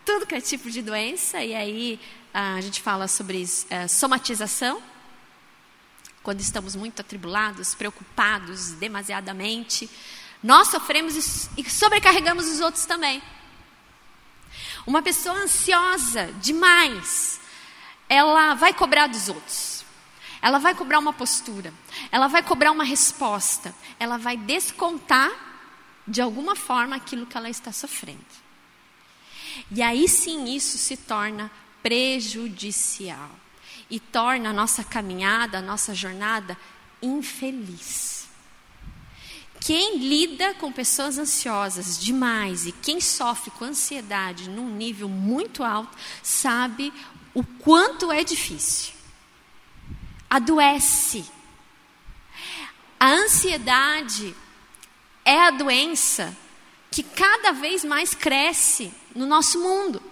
Tudo 0.04 0.26
que 0.26 0.34
é 0.34 0.40
tipo 0.40 0.70
de 0.70 0.82
doença, 0.82 1.42
e 1.42 1.54
aí 1.54 2.00
a 2.34 2.60
gente 2.60 2.80
fala 2.80 3.06
sobre 3.06 3.44
é, 3.70 3.86
somatização, 3.86 4.82
quando 6.22 6.40
estamos 6.40 6.76
muito 6.76 7.00
atribulados, 7.00 7.74
preocupados 7.74 8.72
demasiadamente, 8.72 9.90
nós 10.42 10.68
sofremos 10.68 11.48
e 11.56 11.70
sobrecarregamos 11.70 12.48
os 12.48 12.60
outros 12.60 12.84
também. 12.86 13.22
Uma 14.86 15.02
pessoa 15.02 15.36
ansiosa 15.36 16.32
demais, 16.40 17.40
ela 18.12 18.52
vai 18.52 18.74
cobrar 18.74 19.06
dos 19.06 19.30
outros. 19.30 19.86
Ela 20.42 20.58
vai 20.58 20.74
cobrar 20.74 20.98
uma 20.98 21.14
postura, 21.14 21.72
ela 22.10 22.26
vai 22.26 22.42
cobrar 22.42 22.70
uma 22.72 22.84
resposta, 22.84 23.74
ela 23.98 24.18
vai 24.18 24.36
descontar 24.36 25.30
de 26.06 26.20
alguma 26.20 26.54
forma 26.54 26.96
aquilo 26.96 27.24
que 27.24 27.36
ela 27.36 27.48
está 27.48 27.72
sofrendo. 27.72 28.20
E 29.70 29.80
aí 29.80 30.06
sim 30.08 30.52
isso 30.54 30.76
se 30.76 30.96
torna 30.96 31.50
prejudicial 31.82 33.30
e 33.88 33.98
torna 33.98 34.50
a 34.50 34.52
nossa 34.52 34.84
caminhada, 34.84 35.58
a 35.58 35.62
nossa 35.62 35.94
jornada 35.94 36.58
infeliz. 37.00 38.28
Quem 39.60 39.96
lida 39.96 40.54
com 40.54 40.72
pessoas 40.72 41.18
ansiosas 41.18 41.98
demais 41.98 42.66
e 42.66 42.72
quem 42.72 43.00
sofre 43.00 43.50
com 43.52 43.64
ansiedade 43.64 44.50
num 44.50 44.68
nível 44.68 45.08
muito 45.08 45.62
alto, 45.62 45.96
sabe 46.20 46.92
o 47.34 47.44
quanto 47.44 48.10
é 48.12 48.22
difícil. 48.24 48.92
Adoece. 50.28 51.24
A 52.98 53.10
ansiedade 53.10 54.34
é 55.24 55.38
a 55.40 55.50
doença 55.50 56.36
que 56.90 57.02
cada 57.02 57.52
vez 57.52 57.84
mais 57.84 58.14
cresce 58.14 58.92
no 59.14 59.26
nosso 59.26 59.60
mundo. 59.60 60.02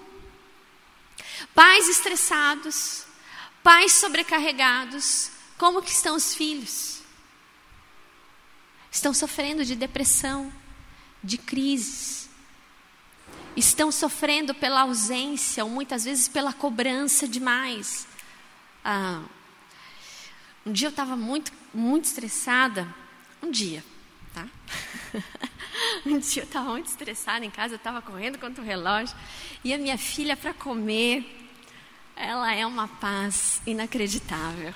Pais 1.54 1.88
estressados, 1.88 3.06
Pais 3.62 3.92
sobrecarregados, 3.92 5.30
como 5.58 5.82
que 5.82 5.90
estão 5.90 6.16
os 6.16 6.34
filhos? 6.34 7.02
Estão 8.90 9.12
sofrendo 9.12 9.64
de 9.64 9.74
depressão, 9.74 10.52
de 11.22 11.36
crises. 11.36 12.29
Estão 13.56 13.90
sofrendo 13.90 14.54
pela 14.54 14.82
ausência, 14.82 15.64
ou 15.64 15.70
muitas 15.70 16.04
vezes 16.04 16.28
pela 16.28 16.52
cobrança 16.52 17.26
demais. 17.26 18.06
Ah, 18.84 19.22
um 20.64 20.72
dia 20.72 20.88
eu 20.88 20.90
estava 20.90 21.16
muito, 21.16 21.52
muito 21.72 22.04
estressada. 22.04 22.86
Um 23.42 23.50
dia, 23.50 23.82
tá? 24.34 24.46
um 26.06 26.18
dia 26.18 26.42
eu 26.42 26.46
estava 26.46 26.70
muito 26.70 26.86
estressada 26.86 27.44
em 27.44 27.50
casa, 27.50 27.74
eu 27.74 27.78
estava 27.78 28.02
correndo 28.02 28.38
contra 28.38 28.62
o 28.62 28.66
relógio. 28.66 29.16
E 29.64 29.72
a 29.72 29.78
minha 29.78 29.98
filha, 29.98 30.36
para 30.36 30.52
comer, 30.52 31.24
ela 32.14 32.54
é 32.54 32.66
uma 32.66 32.86
paz 32.86 33.60
inacreditável. 33.66 34.74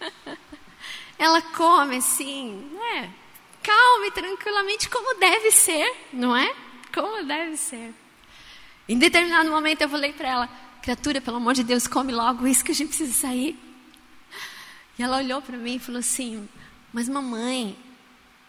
Ela 1.16 1.40
come 1.40 1.98
assim, 1.98 2.70
né? 2.72 3.10
Calma 3.62 4.06
e 4.06 4.10
tranquilamente, 4.10 4.88
como 4.90 5.18
deve 5.18 5.52
ser, 5.52 5.90
não 6.12 6.36
é? 6.36 6.54
Como 6.92 7.24
deve 7.24 7.56
ser. 7.56 7.94
Em 8.88 8.98
determinado 8.98 9.50
momento 9.50 9.82
eu 9.82 9.88
falei 9.88 10.12
para 10.12 10.28
ela: 10.28 10.48
criatura, 10.82 11.20
pelo 11.20 11.38
amor 11.38 11.54
de 11.54 11.64
Deus, 11.64 11.86
come 11.86 12.12
logo 12.12 12.46
isso 12.46 12.64
que 12.64 12.72
a 12.72 12.74
gente 12.74 12.88
precisa 12.88 13.12
sair. 13.12 13.58
E 14.98 15.02
ela 15.02 15.18
olhou 15.18 15.40
para 15.40 15.56
mim 15.56 15.76
e 15.76 15.78
falou 15.78 15.98
assim: 15.98 16.48
Mas 16.92 17.08
mamãe, 17.08 17.76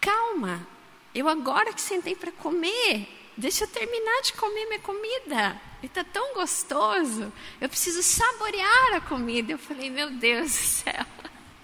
calma, 0.00 0.66
eu 1.14 1.28
agora 1.28 1.72
que 1.72 1.80
sentei 1.80 2.14
para 2.14 2.30
comer, 2.30 3.08
deixa 3.36 3.64
eu 3.64 3.68
terminar 3.68 4.22
de 4.22 4.34
comer 4.34 4.66
minha 4.66 4.80
comida. 4.80 5.60
Está 5.82 6.04
tão 6.04 6.34
gostoso. 6.34 7.32
Eu 7.60 7.68
preciso 7.68 8.02
saborear 8.02 8.94
a 8.94 9.00
comida. 9.00 9.52
Eu 9.52 9.58
falei, 9.58 9.88
meu 9.88 10.10
Deus 10.10 10.50
do 10.50 10.58
céu. 10.58 11.06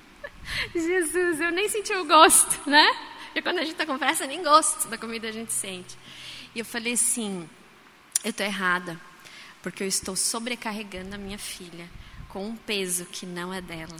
Jesus, 0.72 1.40
eu 1.40 1.50
nem 1.50 1.68
senti 1.68 1.92
o 1.94 2.04
gosto, 2.04 2.68
né? 2.68 2.88
E 3.34 3.42
quando 3.42 3.58
a 3.58 3.62
gente 3.62 3.72
está 3.72 3.86
com 3.86 3.98
pressa, 3.98 4.26
nem 4.26 4.42
gosto 4.42 4.88
da 4.88 4.98
comida 4.98 5.28
a 5.28 5.32
gente 5.32 5.52
sente. 5.52 5.96
E 6.54 6.58
eu 6.58 6.64
falei 6.64 6.92
assim: 6.92 7.48
eu 8.24 8.30
estou 8.30 8.46
errada, 8.46 9.00
porque 9.62 9.82
eu 9.82 9.88
estou 9.88 10.16
sobrecarregando 10.16 11.14
a 11.14 11.18
minha 11.18 11.38
filha 11.38 11.88
com 12.28 12.48
um 12.48 12.56
peso 12.56 13.04
que 13.06 13.26
não 13.26 13.52
é 13.52 13.60
dela. 13.60 13.96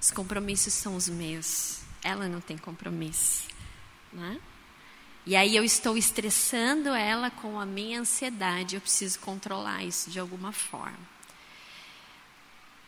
Os 0.00 0.10
compromissos 0.10 0.72
são 0.74 0.96
os 0.96 1.08
meus. 1.08 1.80
Ela 2.02 2.28
não 2.28 2.40
tem 2.40 2.58
compromisso, 2.58 3.44
né? 4.12 4.38
E 5.26 5.34
aí 5.34 5.56
eu 5.56 5.64
estou 5.64 5.96
estressando 5.96 6.90
ela 6.90 7.30
com 7.30 7.58
a 7.58 7.64
minha 7.64 8.00
ansiedade, 8.00 8.74
eu 8.74 8.80
preciso 8.80 9.18
controlar 9.20 9.82
isso 9.82 10.10
de 10.10 10.20
alguma 10.20 10.52
forma. 10.52 11.14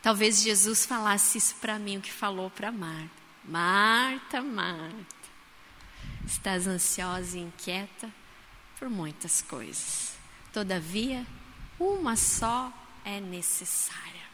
Talvez 0.03 0.43
Jesus 0.43 0.85
falasse 0.85 1.39
isso 1.39 1.55
para 1.57 1.79
mim, 1.79 1.97
o 1.97 2.01
que 2.03 2.13
falou 2.13 2.51
para 2.51 2.71
Marta. 2.71 3.11
Marta, 3.43 4.43
Marta, 4.43 5.07
estás 6.27 6.67
ansiosa 6.67 7.39
e 7.39 7.41
inquieta 7.41 8.11
por 8.79 8.91
muitas 8.91 9.41
coisas. 9.41 10.16
Todavia, 10.57 11.27
uma 11.79 12.17
só 12.17 12.73
é 13.05 13.21
necessária. 13.21 14.25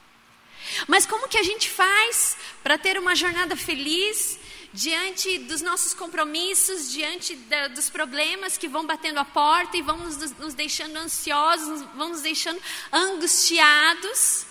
Mas 0.87 1.05
como 1.05 1.27
que 1.27 1.37
a 1.37 1.43
gente 1.43 1.69
faz 1.69 2.37
para 2.63 2.79
ter 2.79 2.97
uma 2.97 3.17
jornada 3.17 3.57
feliz 3.57 4.39
diante 4.73 5.39
dos 5.39 5.61
nossos 5.63 5.93
compromissos, 5.95 6.93
diante 6.93 7.35
da, 7.35 7.67
dos 7.67 7.91
problemas 7.91 8.57
que 8.57 8.69
vão 8.69 8.87
batendo 8.87 9.19
a 9.19 9.25
porta 9.25 9.77
e 9.77 9.83
vão 9.83 9.99
nos, 9.99 10.17
nos 10.39 10.55
deixando 10.55 10.97
ansiosos, 10.97 11.83
vão 11.97 12.11
nos 12.11 12.21
deixando 12.21 12.63
angustiados. 12.93 14.47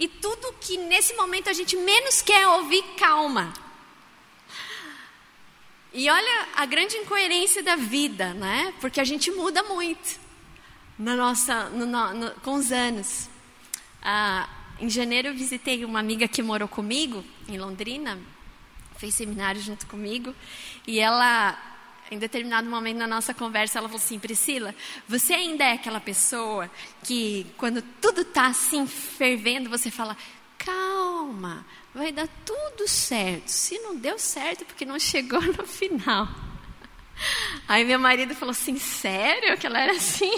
E 0.00 0.08
tudo 0.08 0.56
que 0.60 0.76
nesse 0.76 1.14
momento 1.14 1.48
a 1.48 1.52
gente 1.52 1.76
menos 1.76 2.20
quer 2.20 2.48
ouvir, 2.48 2.82
calma. 2.98 3.54
E 5.92 6.10
olha 6.10 6.48
a 6.56 6.66
grande 6.66 6.96
incoerência 6.96 7.62
da 7.62 7.76
vida, 7.76 8.34
né? 8.34 8.74
Porque 8.80 9.00
a 9.00 9.04
gente 9.04 9.30
muda 9.30 9.62
muito 9.62 10.25
na 10.98 11.14
nossa, 11.14 11.68
no, 11.70 11.86
no, 11.86 12.30
com 12.42 12.54
os 12.54 12.72
anos. 12.72 13.28
Ah, 14.02 14.48
em 14.80 14.88
janeiro 14.88 15.28
eu 15.28 15.34
visitei 15.34 15.84
uma 15.84 16.00
amiga 16.00 16.28
que 16.28 16.42
morou 16.42 16.68
comigo 16.68 17.24
em 17.48 17.58
Londrina, 17.58 18.18
fez 18.96 19.14
seminário 19.14 19.60
junto 19.60 19.86
comigo, 19.86 20.34
e 20.86 20.98
ela, 20.98 21.58
em 22.10 22.18
determinado 22.18 22.68
momento 22.68 22.98
na 22.98 23.06
nossa 23.06 23.34
conversa, 23.34 23.78
ela 23.78 23.88
falou 23.88 24.02
assim: 24.02 24.18
Priscila, 24.18 24.74
você 25.08 25.34
ainda 25.34 25.64
é 25.64 25.72
aquela 25.72 26.00
pessoa 26.00 26.70
que, 27.04 27.46
quando 27.56 27.82
tudo 28.00 28.22
está 28.22 28.46
assim 28.46 28.86
fervendo, 28.86 29.68
você 29.68 29.90
fala, 29.90 30.16
calma, 30.58 31.64
vai 31.94 32.12
dar 32.12 32.28
tudo 32.44 32.88
certo. 32.88 33.48
Se 33.48 33.78
não 33.78 33.96
deu 33.96 34.18
certo, 34.18 34.62
é 34.62 34.64
porque 34.64 34.84
não 34.84 34.98
chegou 34.98 35.40
no 35.42 35.66
final. 35.66 36.28
Aí 37.68 37.84
meu 37.84 37.98
marido 37.98 38.34
falou 38.34 38.52
assim: 38.52 38.78
sério 38.78 39.56
que 39.58 39.66
ela 39.66 39.80
era 39.80 39.92
assim? 39.92 40.32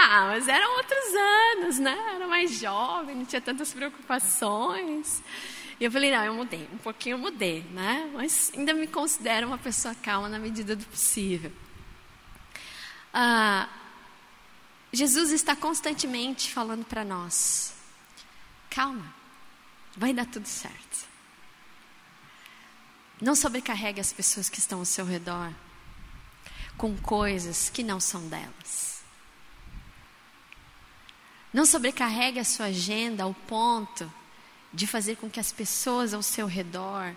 ah, 0.00 0.26
mas 0.28 0.48
eram 0.48 0.76
outros 0.76 1.14
anos, 1.14 1.78
né? 1.78 1.98
Era 2.14 2.26
mais 2.26 2.58
jovem, 2.58 3.16
não 3.16 3.24
tinha 3.24 3.40
tantas 3.40 3.72
preocupações. 3.72 5.22
E 5.80 5.84
eu 5.84 5.90
falei: 5.90 6.10
não, 6.10 6.24
eu 6.24 6.34
mudei, 6.34 6.68
um 6.72 6.78
pouquinho 6.78 7.14
eu 7.14 7.18
mudei, 7.18 7.62
né? 7.72 8.10
Mas 8.14 8.52
ainda 8.56 8.72
me 8.72 8.86
considero 8.86 9.46
uma 9.46 9.58
pessoa 9.58 9.94
calma 9.94 10.28
na 10.28 10.38
medida 10.38 10.74
do 10.74 10.84
possível. 10.86 11.52
Ah, 13.12 13.68
Jesus 14.92 15.32
está 15.32 15.54
constantemente 15.54 16.52
falando 16.52 16.84
para 16.84 17.04
nós: 17.04 17.74
calma, 18.70 19.14
vai 19.96 20.12
dar 20.12 20.26
tudo 20.26 20.46
certo. 20.46 21.07
Não 23.20 23.34
sobrecarregue 23.34 24.00
as 24.00 24.12
pessoas 24.12 24.48
que 24.48 24.58
estão 24.58 24.78
ao 24.78 24.84
seu 24.84 25.04
redor 25.04 25.52
com 26.76 26.96
coisas 26.96 27.68
que 27.68 27.82
não 27.82 27.98
são 27.98 28.28
delas. 28.28 29.02
Não 31.52 31.66
sobrecarregue 31.66 32.38
a 32.38 32.44
sua 32.44 32.66
agenda 32.66 33.24
ao 33.24 33.34
ponto 33.34 34.10
de 34.72 34.86
fazer 34.86 35.16
com 35.16 35.28
que 35.28 35.40
as 35.40 35.50
pessoas 35.50 36.14
ao 36.14 36.22
seu 36.22 36.46
redor 36.46 37.16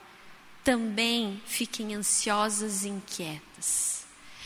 também 0.64 1.42
fiquem 1.46 1.94
ansiosas 1.94 2.84
e 2.84 2.90
inquietas, 2.90 4.06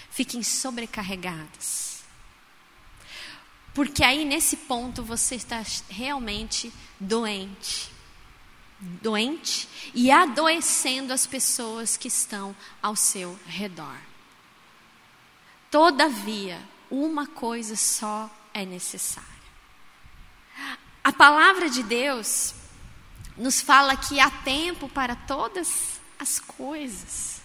fiquem 0.10 0.44
sobrecarregadas. 0.44 2.04
Porque 3.74 4.04
aí 4.04 4.26
nesse 4.26 4.58
ponto 4.58 5.04
você 5.04 5.36
está 5.36 5.62
realmente 5.90 6.72
doente 7.00 7.95
doente 8.80 9.68
e 9.94 10.12
adoecendo 10.12 11.14
as 11.14 11.26
pessoas 11.26 11.96
que 11.98 12.08
estão 12.08 12.56
ao 12.82 12.96
seu 12.96 13.38
redor. 13.46 13.98
Todavia, 15.72 16.62
uma 16.90 17.28
coisa 17.28 17.76
só 17.76 18.30
é 18.54 18.66
necessária. 18.66 19.30
A 21.04 21.12
palavra 21.12 21.70
de 21.70 21.84
Deus 21.84 22.54
nos 23.38 23.62
fala 23.62 23.96
que 23.96 24.20
há 24.20 24.30
tempo 24.30 24.88
para 24.90 25.16
todas 25.16 26.00
as 26.18 26.40
coisas. 26.40 27.42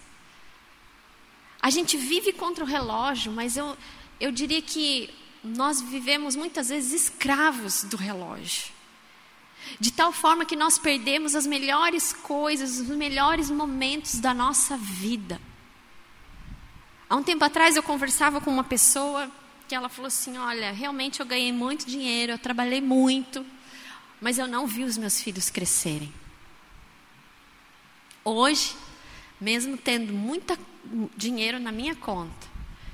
A 1.61 1.69
gente 1.69 1.97
vive 1.97 2.33
contra 2.33 2.63
o 2.63 2.67
relógio, 2.67 3.31
mas 3.31 3.55
eu, 3.55 3.77
eu 4.19 4.31
diria 4.31 4.61
que 4.61 5.13
nós 5.43 5.81
vivemos 5.81 6.35
muitas 6.35 6.69
vezes 6.69 7.03
escravos 7.03 7.83
do 7.83 7.97
relógio 7.97 8.80
de 9.79 9.91
tal 9.91 10.11
forma 10.11 10.45
que 10.45 10.55
nós 10.55 10.77
perdemos 10.77 11.35
as 11.35 11.45
melhores 11.45 12.13
coisas, 12.13 12.79
os 12.79 12.89
melhores 12.89 13.49
momentos 13.49 14.19
da 14.19 14.33
nossa 14.33 14.77
vida. 14.77 15.39
Há 17.09 17.15
um 17.15 17.23
tempo 17.23 17.43
atrás 17.43 17.75
eu 17.75 17.83
conversava 17.83 18.39
com 18.39 18.49
uma 18.49 18.63
pessoa 18.63 19.29
que 19.67 19.75
ela 19.75 19.89
falou 19.89 20.07
assim: 20.07 20.37
Olha, 20.37 20.71
realmente 20.71 21.19
eu 21.19 21.25
ganhei 21.25 21.51
muito 21.51 21.85
dinheiro, 21.85 22.33
eu 22.33 22.39
trabalhei 22.39 22.81
muito, 22.81 23.45
mas 24.19 24.37
eu 24.37 24.47
não 24.47 24.67
vi 24.67 24.83
os 24.83 24.97
meus 24.97 25.21
filhos 25.21 25.49
crescerem. 25.49 26.13
Hoje, 28.23 28.75
mesmo 29.39 29.75
tendo 29.77 30.13
muito 30.13 30.57
dinheiro 31.17 31.59
na 31.59 31.71
minha 31.71 31.95
conta, 31.95 32.47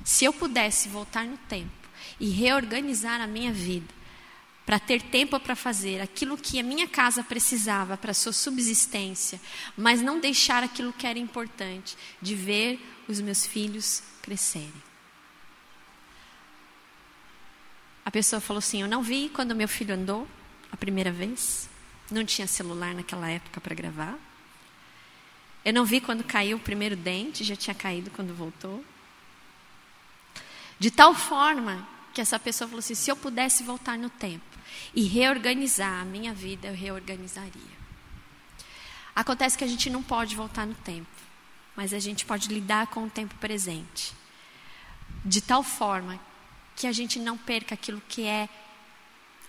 se 0.04 0.24
eu 0.24 0.32
pudesse 0.32 0.88
voltar 0.88 1.24
no 1.24 1.36
tempo 1.36 1.70
e 2.18 2.30
reorganizar 2.30 3.20
a 3.20 3.26
minha 3.26 3.52
vida, 3.52 3.97
para 4.68 4.78
ter 4.78 5.00
tempo 5.00 5.40
para 5.40 5.56
fazer 5.56 5.98
aquilo 5.98 6.36
que 6.36 6.60
a 6.60 6.62
minha 6.62 6.86
casa 6.86 7.24
precisava 7.24 7.96
para 7.96 8.12
sua 8.12 8.34
subsistência, 8.34 9.40
mas 9.74 10.02
não 10.02 10.20
deixar 10.20 10.62
aquilo 10.62 10.92
que 10.92 11.06
era 11.06 11.18
importante, 11.18 11.96
de 12.20 12.34
ver 12.34 12.78
os 13.08 13.18
meus 13.18 13.46
filhos 13.46 14.02
crescerem. 14.20 14.70
A 18.04 18.10
pessoa 18.10 18.42
falou 18.42 18.58
assim: 18.58 18.82
Eu 18.82 18.88
não 18.88 19.02
vi 19.02 19.30
quando 19.30 19.56
meu 19.56 19.66
filho 19.66 19.94
andou 19.94 20.28
a 20.70 20.76
primeira 20.76 21.10
vez, 21.10 21.66
não 22.10 22.22
tinha 22.22 22.46
celular 22.46 22.92
naquela 22.92 23.30
época 23.30 23.62
para 23.62 23.74
gravar. 23.74 24.18
Eu 25.64 25.72
não 25.72 25.86
vi 25.86 25.98
quando 25.98 26.22
caiu 26.22 26.58
o 26.58 26.60
primeiro 26.60 26.94
dente, 26.94 27.42
já 27.42 27.56
tinha 27.56 27.74
caído 27.74 28.10
quando 28.10 28.36
voltou. 28.36 28.84
De 30.78 30.90
tal 30.90 31.14
forma 31.14 31.88
que 32.12 32.20
essa 32.20 32.38
pessoa 32.38 32.68
falou 32.68 32.80
assim: 32.80 32.94
se 32.94 33.10
eu 33.10 33.16
pudesse 33.16 33.62
voltar 33.62 33.96
no 33.96 34.10
tempo, 34.10 34.57
e 34.94 35.04
reorganizar 35.04 36.00
a 36.00 36.04
minha 36.04 36.32
vida, 36.32 36.68
eu 36.68 36.74
reorganizaria. 36.74 37.78
Acontece 39.14 39.58
que 39.58 39.64
a 39.64 39.68
gente 39.68 39.90
não 39.90 40.02
pode 40.02 40.36
voltar 40.36 40.66
no 40.66 40.74
tempo, 40.74 41.10
mas 41.74 41.92
a 41.92 41.98
gente 41.98 42.24
pode 42.24 42.48
lidar 42.48 42.86
com 42.88 43.04
o 43.04 43.10
tempo 43.10 43.34
presente, 43.36 44.14
de 45.24 45.40
tal 45.40 45.62
forma 45.62 46.20
que 46.76 46.86
a 46.86 46.92
gente 46.92 47.18
não 47.18 47.36
perca 47.36 47.74
aquilo 47.74 48.00
que 48.08 48.24
é 48.24 48.48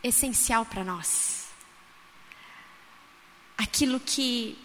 essencial 0.04 0.65
para 0.65 0.84
nós. 0.84 1.50
Aquilo 3.58 4.00
que 4.00 4.58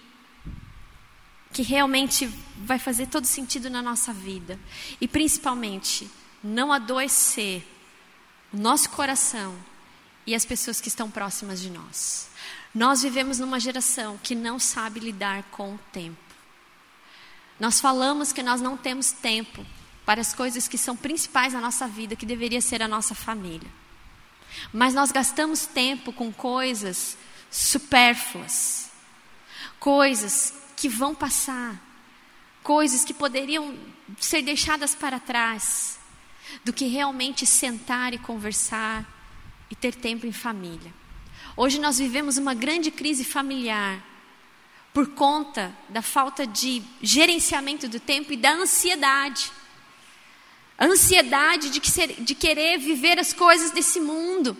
que 1.52 1.62
realmente 1.62 2.26
vai 2.56 2.80
fazer 2.80 3.06
todo 3.06 3.26
sentido 3.26 3.70
na 3.70 3.80
nossa 3.80 4.12
vida 4.12 4.58
e 5.00 5.06
principalmente 5.06 6.10
não 6.42 6.72
adoecer 6.72 7.64
o 8.52 8.56
nosso 8.56 8.90
coração 8.90 9.56
e 10.26 10.34
as 10.34 10.44
pessoas 10.44 10.80
que 10.80 10.88
estão 10.88 11.10
próximas 11.10 11.60
de 11.60 11.70
nós. 11.70 12.28
Nós 12.74 13.02
vivemos 13.02 13.38
numa 13.38 13.60
geração 13.60 14.18
que 14.22 14.34
não 14.34 14.58
sabe 14.58 15.00
lidar 15.00 15.42
com 15.44 15.74
o 15.74 15.80
tempo. 15.92 16.18
Nós 17.58 17.80
falamos 17.80 18.32
que 18.32 18.42
nós 18.42 18.60
não 18.60 18.76
temos 18.76 19.12
tempo 19.12 19.64
para 20.04 20.20
as 20.20 20.34
coisas 20.34 20.66
que 20.66 20.76
são 20.76 20.96
principais 20.96 21.52
na 21.52 21.60
nossa 21.60 21.86
vida, 21.86 22.16
que 22.16 22.26
deveria 22.26 22.60
ser 22.60 22.82
a 22.82 22.88
nossa 22.88 23.14
família. 23.14 23.70
Mas 24.72 24.94
nós 24.94 25.10
gastamos 25.12 25.66
tempo 25.66 26.12
com 26.12 26.32
coisas 26.32 27.16
supérfluas, 27.50 28.90
coisas 29.78 30.52
que 30.76 30.88
vão 30.88 31.14
passar, 31.14 31.80
coisas 32.62 33.04
que 33.04 33.14
poderiam 33.14 33.76
ser 34.18 34.42
deixadas 34.42 34.94
para 34.94 35.20
trás, 35.20 35.98
do 36.64 36.72
que 36.72 36.86
realmente 36.86 37.46
sentar 37.46 38.12
e 38.12 38.18
conversar, 38.18 39.06
e 39.70 39.74
ter 39.74 39.94
tempo 39.94 40.26
em 40.26 40.32
família. 40.32 40.92
Hoje 41.56 41.78
nós 41.78 41.98
vivemos 41.98 42.36
uma 42.36 42.54
grande 42.54 42.90
crise 42.90 43.24
familiar 43.24 44.02
por 44.92 45.08
conta 45.08 45.74
da 45.88 46.00
falta 46.00 46.46
de 46.46 46.82
gerenciamento 47.02 47.88
do 47.88 47.98
tempo 47.98 48.32
e 48.32 48.36
da 48.36 48.52
ansiedade. 48.52 49.50
A 50.78 50.86
ansiedade 50.86 51.70
de, 51.70 51.80
que 51.80 51.90
ser, 51.90 52.22
de 52.22 52.34
querer 52.34 52.78
viver 52.78 53.18
as 53.18 53.32
coisas 53.32 53.72
desse 53.72 54.00
mundo 54.00 54.56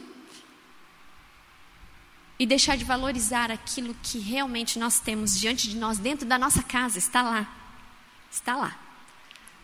e 2.36 2.46
deixar 2.46 2.76
de 2.76 2.84
valorizar 2.84 3.50
aquilo 3.50 3.94
que 4.02 4.18
realmente 4.18 4.78
nós 4.78 4.98
temos 4.98 5.38
diante 5.38 5.68
de 5.68 5.76
nós, 5.76 5.98
dentro 5.98 6.26
da 6.26 6.38
nossa 6.38 6.62
casa, 6.62 6.98
está 6.98 7.22
lá. 7.22 7.48
Está 8.30 8.56
lá. 8.56 8.76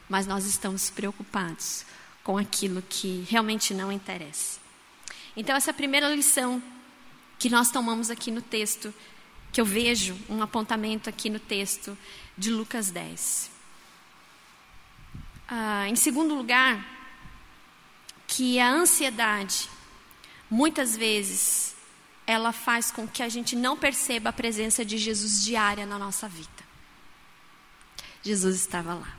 Mas 0.08 0.26
nós 0.26 0.44
estamos 0.44 0.88
preocupados 0.88 1.84
com 2.22 2.38
aquilo 2.38 2.80
que 2.82 3.26
realmente 3.28 3.74
não 3.74 3.90
interessa. 3.90 4.59
Então, 5.36 5.56
essa 5.56 5.72
primeira 5.72 6.08
lição 6.08 6.62
que 7.38 7.48
nós 7.48 7.70
tomamos 7.70 8.10
aqui 8.10 8.30
no 8.30 8.42
texto, 8.42 8.92
que 9.52 9.60
eu 9.60 9.64
vejo 9.64 10.16
um 10.28 10.42
apontamento 10.42 11.08
aqui 11.08 11.30
no 11.30 11.38
texto 11.38 11.96
de 12.36 12.50
Lucas 12.50 12.90
10. 12.90 13.50
Ah, 15.48 15.88
em 15.88 15.96
segundo 15.96 16.34
lugar, 16.34 16.84
que 18.26 18.60
a 18.60 18.70
ansiedade, 18.70 19.68
muitas 20.48 20.96
vezes, 20.96 21.74
ela 22.26 22.52
faz 22.52 22.90
com 22.90 23.08
que 23.08 23.22
a 23.22 23.28
gente 23.28 23.56
não 23.56 23.76
perceba 23.76 24.30
a 24.30 24.32
presença 24.32 24.84
de 24.84 24.96
Jesus 24.98 25.42
diária 25.42 25.84
na 25.84 25.98
nossa 25.98 26.28
vida. 26.28 26.70
Jesus 28.22 28.56
estava 28.56 28.94
lá. 28.94 29.16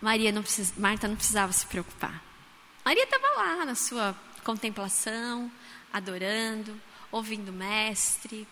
Maria 0.00 0.32
não 0.32 0.42
precis... 0.42 0.76
Marta 0.76 1.06
não 1.06 1.14
precisava 1.14 1.52
se 1.52 1.64
preocupar. 1.66 2.22
Maria 2.84 3.04
estava 3.04 3.28
lá 3.36 3.64
na 3.64 3.74
sua 3.74 4.14
contemplação, 4.44 5.50
adorando, 5.92 6.78
ouvindo 7.10 7.48
o 7.48 7.52
mestre. 7.52 8.46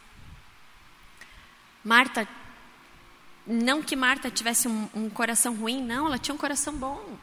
Marta, 1.85 2.27
não 3.47 3.83
que 3.83 3.95
Marta 3.95 4.31
tivesse 4.31 4.69
um, 4.69 4.89
um 4.95 5.11
coração 5.11 5.55
ruim, 5.55 5.83
não, 5.83 6.07
ela 6.07 6.19
tinha 6.19 6.35
um 6.35 6.39
coração 6.39 6.75
bom. 6.75 7.19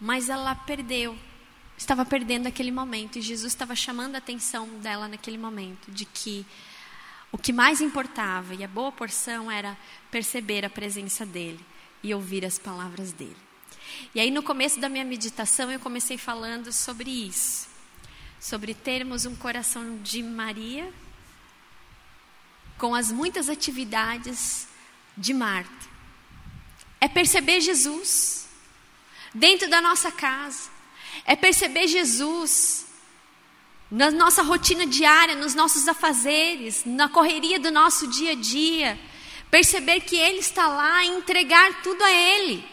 mas 0.00 0.28
ela 0.28 0.54
perdeu. 0.54 1.18
Estava 1.76 2.04
perdendo 2.04 2.48
aquele 2.48 2.72
momento 2.72 3.18
e 3.18 3.22
Jesus 3.22 3.52
estava 3.52 3.74
chamando 3.74 4.16
a 4.16 4.18
atenção 4.18 4.66
dela 4.80 5.08
naquele 5.08 5.38
momento 5.38 5.90
de 5.90 6.04
que 6.04 6.44
o 7.30 7.38
que 7.38 7.52
mais 7.52 7.80
importava 7.80 8.54
e 8.54 8.64
a 8.64 8.68
boa 8.68 8.90
porção 8.90 9.50
era 9.50 9.76
perceber 10.10 10.64
a 10.64 10.70
presença 10.70 11.24
dele 11.24 11.64
e 12.02 12.12
ouvir 12.12 12.44
as 12.44 12.58
palavras 12.58 13.12
dele. 13.12 13.47
E 14.14 14.20
aí 14.20 14.30
no 14.30 14.42
começo 14.42 14.80
da 14.80 14.88
minha 14.88 15.04
meditação 15.04 15.70
eu 15.70 15.80
comecei 15.80 16.16
falando 16.18 16.72
sobre 16.72 17.10
isso, 17.10 17.68
sobre 18.40 18.74
termos 18.74 19.26
um 19.26 19.36
coração 19.36 19.98
de 20.02 20.22
Maria 20.22 20.92
com 22.78 22.94
as 22.94 23.10
muitas 23.10 23.48
atividades 23.48 24.68
de 25.16 25.34
Marta. 25.34 25.88
É 27.00 27.08
perceber 27.08 27.60
Jesus 27.60 28.48
dentro 29.34 29.68
da 29.68 29.80
nossa 29.80 30.10
casa. 30.10 30.70
É 31.24 31.34
perceber 31.34 31.88
Jesus 31.88 32.86
na 33.90 34.10
nossa 34.10 34.42
rotina 34.42 34.86
diária, 34.86 35.34
nos 35.34 35.54
nossos 35.54 35.88
afazeres, 35.88 36.84
na 36.84 37.08
correria 37.08 37.58
do 37.58 37.70
nosso 37.70 38.06
dia 38.06 38.32
a 38.32 38.34
dia. 38.34 38.98
Perceber 39.50 40.00
que 40.00 40.16
Ele 40.16 40.38
está 40.38 40.68
lá 40.68 41.04
e 41.04 41.08
entregar 41.08 41.82
tudo 41.82 42.02
a 42.02 42.10
Ele. 42.10 42.64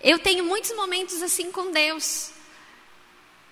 Eu 0.00 0.18
tenho 0.18 0.44
muitos 0.44 0.74
momentos 0.74 1.22
assim 1.22 1.50
com 1.50 1.70
Deus. 1.72 2.30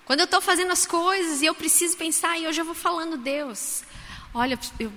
Quando 0.04 0.20
eu 0.20 0.24
estou 0.24 0.40
fazendo 0.40 0.70
as 0.70 0.86
coisas 0.86 1.42
e 1.42 1.46
eu 1.46 1.54
preciso 1.54 1.96
pensar, 1.96 2.38
e 2.38 2.46
hoje 2.46 2.60
eu 2.60 2.64
vou 2.64 2.74
falando, 2.74 3.16
Deus, 3.16 3.82
olha, 4.32 4.58
eu, 4.78 4.92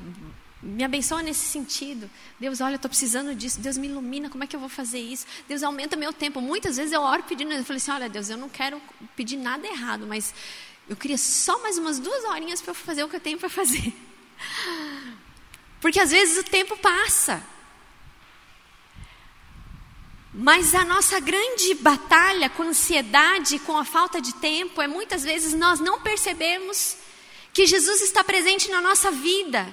me 0.61 0.83
abençoa 0.83 1.23
nesse 1.23 1.45
sentido. 1.45 2.09
Deus, 2.39 2.61
olha, 2.61 2.73
eu 2.73 2.75
estou 2.75 2.89
precisando 2.89 3.33
disso. 3.33 3.59
Deus 3.59 3.77
me 3.77 3.87
ilumina, 3.87 4.29
como 4.29 4.43
é 4.43 4.47
que 4.47 4.55
eu 4.55 4.59
vou 4.59 4.69
fazer 4.69 4.99
isso? 4.99 5.25
Deus 5.47 5.63
aumenta 5.63 5.95
meu 5.95 6.13
tempo. 6.13 6.39
Muitas 6.41 6.77
vezes 6.77 6.91
eu 6.91 7.01
oro 7.01 7.23
pedindo, 7.23 7.51
eu 7.51 7.63
falei 7.63 7.77
assim, 7.77 7.91
olha, 7.91 8.09
Deus, 8.09 8.29
eu 8.29 8.37
não 8.37 8.49
quero 8.49 8.79
pedir 9.15 9.37
nada 9.37 9.65
errado, 9.65 10.05
mas 10.05 10.33
eu 10.87 10.95
queria 10.95 11.17
só 11.17 11.59
mais 11.61 11.77
umas 11.77 11.99
duas 11.99 12.23
horinhas 12.25 12.61
para 12.61 12.73
fazer 12.73 13.03
o 13.03 13.09
que 13.09 13.15
eu 13.15 13.19
tenho 13.19 13.37
para 13.37 13.49
fazer. 13.49 13.93
Porque 15.81 15.99
às 15.99 16.11
vezes 16.11 16.37
o 16.37 16.43
tempo 16.43 16.77
passa. 16.77 17.41
Mas 20.33 20.75
a 20.75 20.85
nossa 20.85 21.19
grande 21.19 21.73
batalha 21.75 22.49
com 22.49 22.63
a 22.63 22.67
ansiedade, 22.67 23.59
com 23.59 23.75
a 23.75 23.83
falta 23.83 24.21
de 24.21 24.33
tempo, 24.35 24.81
é 24.81 24.87
muitas 24.87 25.23
vezes 25.23 25.53
nós 25.53 25.79
não 25.79 26.01
percebemos 26.01 26.97
que 27.51 27.65
Jesus 27.65 28.01
está 28.01 28.23
presente 28.23 28.69
na 28.69 28.79
nossa 28.79 29.09
vida. 29.09 29.67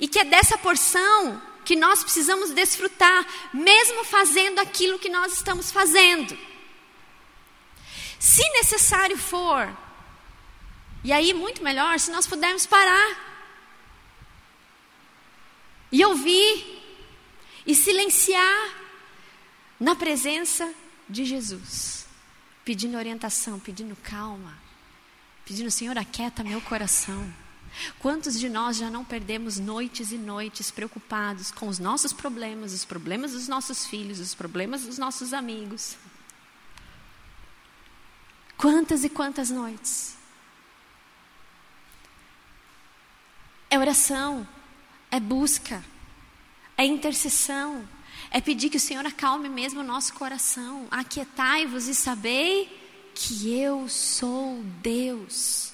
E 0.00 0.08
que 0.08 0.18
é 0.18 0.24
dessa 0.24 0.58
porção 0.58 1.40
que 1.64 1.76
nós 1.76 2.02
precisamos 2.02 2.50
desfrutar, 2.50 3.24
mesmo 3.54 4.04
fazendo 4.04 4.58
aquilo 4.58 4.98
que 4.98 5.08
nós 5.08 5.32
estamos 5.32 5.70
fazendo. 5.70 6.36
Se 8.18 8.42
necessário 8.50 9.16
for, 9.16 9.70
e 11.04 11.12
aí 11.12 11.32
muito 11.32 11.62
melhor 11.62 12.00
se 12.00 12.10
nós 12.10 12.26
pudermos 12.26 12.66
parar 12.66 13.32
e 15.92 16.04
ouvir 16.04 16.82
e 17.64 17.74
silenciar 17.76 18.81
na 19.82 19.96
presença 19.96 20.72
de 21.08 21.24
Jesus, 21.24 22.06
pedindo 22.64 22.96
orientação, 22.96 23.58
pedindo 23.58 23.96
calma, 23.96 24.56
pedindo 25.44 25.72
Senhor, 25.72 25.98
aquieta 25.98 26.44
meu 26.44 26.60
coração. 26.60 27.28
Quantos 27.98 28.38
de 28.38 28.48
nós 28.48 28.76
já 28.76 28.88
não 28.88 29.04
perdemos 29.04 29.58
noites 29.58 30.12
e 30.12 30.18
noites 30.18 30.70
preocupados 30.70 31.50
com 31.50 31.66
os 31.66 31.80
nossos 31.80 32.12
problemas, 32.12 32.72
os 32.72 32.84
problemas 32.84 33.32
dos 33.32 33.48
nossos 33.48 33.84
filhos, 33.84 34.20
os 34.20 34.36
problemas 34.36 34.82
dos 34.82 34.98
nossos 34.98 35.32
amigos? 35.32 35.96
Quantas 38.56 39.02
e 39.02 39.08
quantas 39.08 39.50
noites? 39.50 40.16
É 43.68 43.76
oração, 43.76 44.46
é 45.10 45.18
busca, 45.18 45.82
é 46.76 46.84
intercessão, 46.84 47.84
é 48.32 48.40
pedir 48.40 48.70
que 48.70 48.78
o 48.78 48.80
Senhor 48.80 49.06
acalme 49.06 49.48
mesmo 49.48 49.80
o 49.80 49.84
nosso 49.84 50.14
coração. 50.14 50.88
Aquietai-vos 50.90 51.86
e 51.86 51.94
sabei 51.94 52.80
que 53.14 53.52
eu 53.52 53.86
sou 53.90 54.62
Deus. 54.80 55.72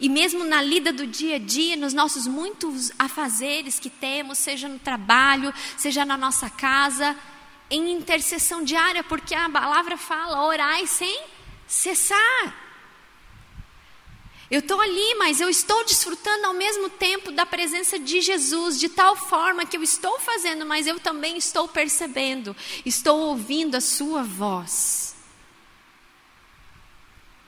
E 0.00 0.08
mesmo 0.08 0.42
na 0.42 0.60
lida 0.60 0.92
do 0.92 1.06
dia 1.06 1.36
a 1.36 1.38
dia, 1.38 1.76
nos 1.76 1.94
nossos 1.94 2.26
muitos 2.26 2.90
afazeres 2.98 3.78
que 3.78 3.88
temos, 3.88 4.38
seja 4.38 4.68
no 4.68 4.78
trabalho, 4.78 5.54
seja 5.76 6.04
na 6.04 6.16
nossa 6.16 6.50
casa, 6.50 7.16
em 7.70 7.92
intercessão 7.92 8.64
diária, 8.64 9.04
porque 9.04 9.34
a 9.34 9.48
palavra 9.48 9.96
fala: 9.96 10.44
orai 10.44 10.86
sem 10.88 11.24
cessar. 11.66 12.61
Eu 14.52 14.58
estou 14.58 14.78
ali, 14.82 15.14
mas 15.14 15.40
eu 15.40 15.48
estou 15.48 15.82
desfrutando 15.82 16.44
ao 16.44 16.52
mesmo 16.52 16.90
tempo 16.90 17.32
da 17.32 17.46
presença 17.46 17.98
de 17.98 18.20
Jesus, 18.20 18.78
de 18.78 18.86
tal 18.86 19.16
forma 19.16 19.64
que 19.64 19.78
eu 19.78 19.82
estou 19.82 20.20
fazendo, 20.20 20.66
mas 20.66 20.86
eu 20.86 21.00
também 21.00 21.38
estou 21.38 21.66
percebendo, 21.66 22.54
estou 22.84 23.18
ouvindo 23.18 23.76
a 23.76 23.80
Sua 23.80 24.22
voz. 24.22 25.16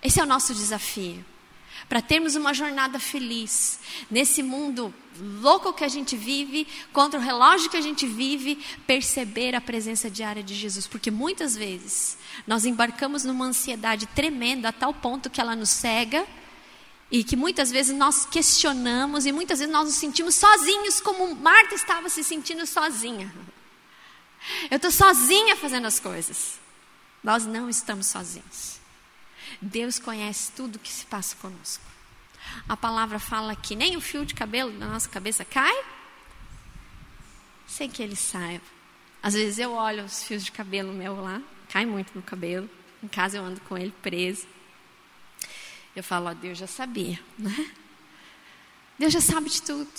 Esse 0.02 0.18
é 0.18 0.22
o 0.22 0.26
nosso 0.26 0.54
desafio 0.54 1.22
para 1.90 2.00
termos 2.00 2.36
uma 2.36 2.54
jornada 2.54 2.98
feliz 2.98 3.78
nesse 4.10 4.42
mundo 4.42 4.94
louco 5.42 5.74
que 5.74 5.84
a 5.84 5.88
gente 5.88 6.16
vive, 6.16 6.66
contra 6.90 7.20
o 7.20 7.22
relógio 7.22 7.68
que 7.68 7.76
a 7.76 7.82
gente 7.82 8.06
vive, 8.06 8.56
perceber 8.86 9.54
a 9.54 9.60
presença 9.60 10.08
diária 10.08 10.42
de 10.42 10.54
Jesus, 10.54 10.86
porque 10.86 11.10
muitas 11.10 11.54
vezes 11.54 12.16
nós 12.46 12.64
embarcamos 12.64 13.24
numa 13.24 13.44
ansiedade 13.44 14.06
tremenda 14.06 14.70
a 14.70 14.72
tal 14.72 14.94
ponto 14.94 15.28
que 15.28 15.38
ela 15.38 15.54
nos 15.54 15.68
cega 15.68 16.26
e 17.10 17.22
que 17.22 17.36
muitas 17.36 17.70
vezes 17.70 17.96
nós 17.96 18.26
questionamos 18.26 19.26
e 19.26 19.32
muitas 19.32 19.58
vezes 19.58 19.72
nós 19.72 19.86
nos 19.86 19.96
sentimos 19.96 20.34
sozinhos, 20.34 21.00
como 21.00 21.34
Marta 21.34 21.74
estava 21.74 22.08
se 22.08 22.24
sentindo 22.24 22.66
sozinha. 22.66 23.32
Eu 24.70 24.76
estou 24.76 24.90
sozinha 24.90 25.56
fazendo 25.56 25.86
as 25.86 26.00
coisas. 26.00 26.58
Nós 27.22 27.46
não 27.46 27.68
estamos 27.68 28.06
sozinhos. 28.06 28.80
Deus 29.60 29.98
conhece 29.98 30.52
tudo 30.52 30.76
o 30.76 30.78
que 30.78 30.92
se 30.92 31.06
passa 31.06 31.36
conosco. 31.36 31.84
A 32.68 32.76
palavra 32.76 33.18
fala 33.18 33.56
que 33.56 33.74
nem 33.74 33.96
o 33.96 34.00
fio 34.00 34.26
de 34.26 34.34
cabelo 34.34 34.72
da 34.78 34.86
nossa 34.86 35.08
cabeça 35.08 35.44
cai 35.44 35.84
sem 37.66 37.88
que 37.88 38.02
ele 38.02 38.16
saiba. 38.16 38.64
Às 39.22 39.34
vezes 39.34 39.58
eu 39.58 39.72
olho 39.72 40.04
os 40.04 40.22
fios 40.22 40.44
de 40.44 40.52
cabelo 40.52 40.92
meu 40.92 41.20
lá, 41.20 41.40
cai 41.70 41.86
muito 41.86 42.12
no 42.14 42.22
cabelo. 42.22 42.68
Em 43.02 43.08
casa 43.08 43.38
eu 43.38 43.44
ando 43.44 43.60
com 43.62 43.76
ele 43.76 43.92
preso. 44.02 44.46
Eu 45.94 46.02
falo, 46.02 46.28
ó, 46.28 46.34
Deus 46.34 46.58
já 46.58 46.66
sabia, 46.66 47.20
né? 47.38 47.70
Deus 48.98 49.12
já 49.12 49.20
sabe 49.20 49.48
de 49.48 49.62
tudo. 49.62 49.90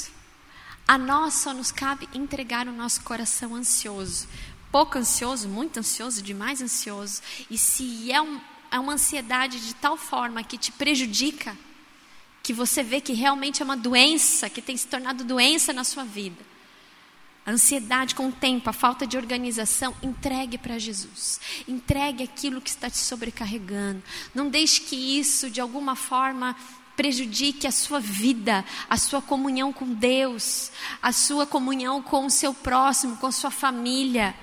A 0.88 0.98
nós 0.98 1.36
só 1.36 1.54
nos 1.54 1.72
cabe 1.72 2.08
entregar 2.14 2.68
o 2.68 2.72
nosso 2.72 3.02
coração 3.02 3.56
ansioso. 3.56 4.28
Pouco 4.72 4.98
ansioso, 4.98 5.48
muito 5.48 5.80
ansioso, 5.80 6.22
demais 6.22 6.62
ansioso. 6.62 7.22
E 7.50 7.58
se 7.58 8.12
é 8.12 8.22
um, 8.22 8.40
é 8.72 8.80
uma 8.80 8.94
ansiedade 8.94 9.66
de 9.66 9.74
tal 9.76 9.98
forma 9.98 10.44
que 10.44 10.58
te 10.58 10.72
prejudica, 10.72 11.58
que 12.44 12.54
você 12.54 12.84
vê 12.84 13.02
que 13.02 13.14
realmente 13.14 13.62
é 13.62 13.66
uma 13.66 13.78
doença, 13.78 14.50
que 14.50 14.62
tem 14.62 14.78
se 14.78 14.88
tornado 14.88 15.24
doença 15.24 15.74
na 15.74 15.84
sua 15.84 16.04
vida. 16.04 16.55
A 17.46 17.52
ansiedade 17.52 18.16
com 18.16 18.30
o 18.30 18.32
tempo, 18.32 18.68
a 18.70 18.74
falta 18.74 19.06
de 19.06 19.18
organização, 19.18 19.96
entregue 20.02 20.58
para 20.58 20.80
Jesus. 20.80 21.40
Entregue 21.68 22.24
aquilo 22.24 22.60
que 22.60 22.72
está 22.72 22.90
te 22.90 22.98
sobrecarregando. 22.98 24.02
Não 24.34 24.50
deixe 24.50 24.82
que 24.82 24.96
isso, 24.96 25.50
de 25.52 25.62
alguma 25.62 25.96
forma, 25.96 26.56
prejudique 26.96 27.68
a 27.68 27.72
sua 27.72 28.00
vida, 28.00 28.66
a 28.90 28.98
sua 28.98 29.22
comunhão 29.22 29.72
com 29.72 29.94
Deus, 29.94 30.72
a 31.00 31.12
sua 31.12 31.46
comunhão 31.46 32.02
com 32.02 32.26
o 32.26 32.32
seu 32.32 32.52
próximo, 32.52 33.18
com 33.18 33.28
a 33.28 33.32
sua 33.32 33.52
família. 33.52 34.36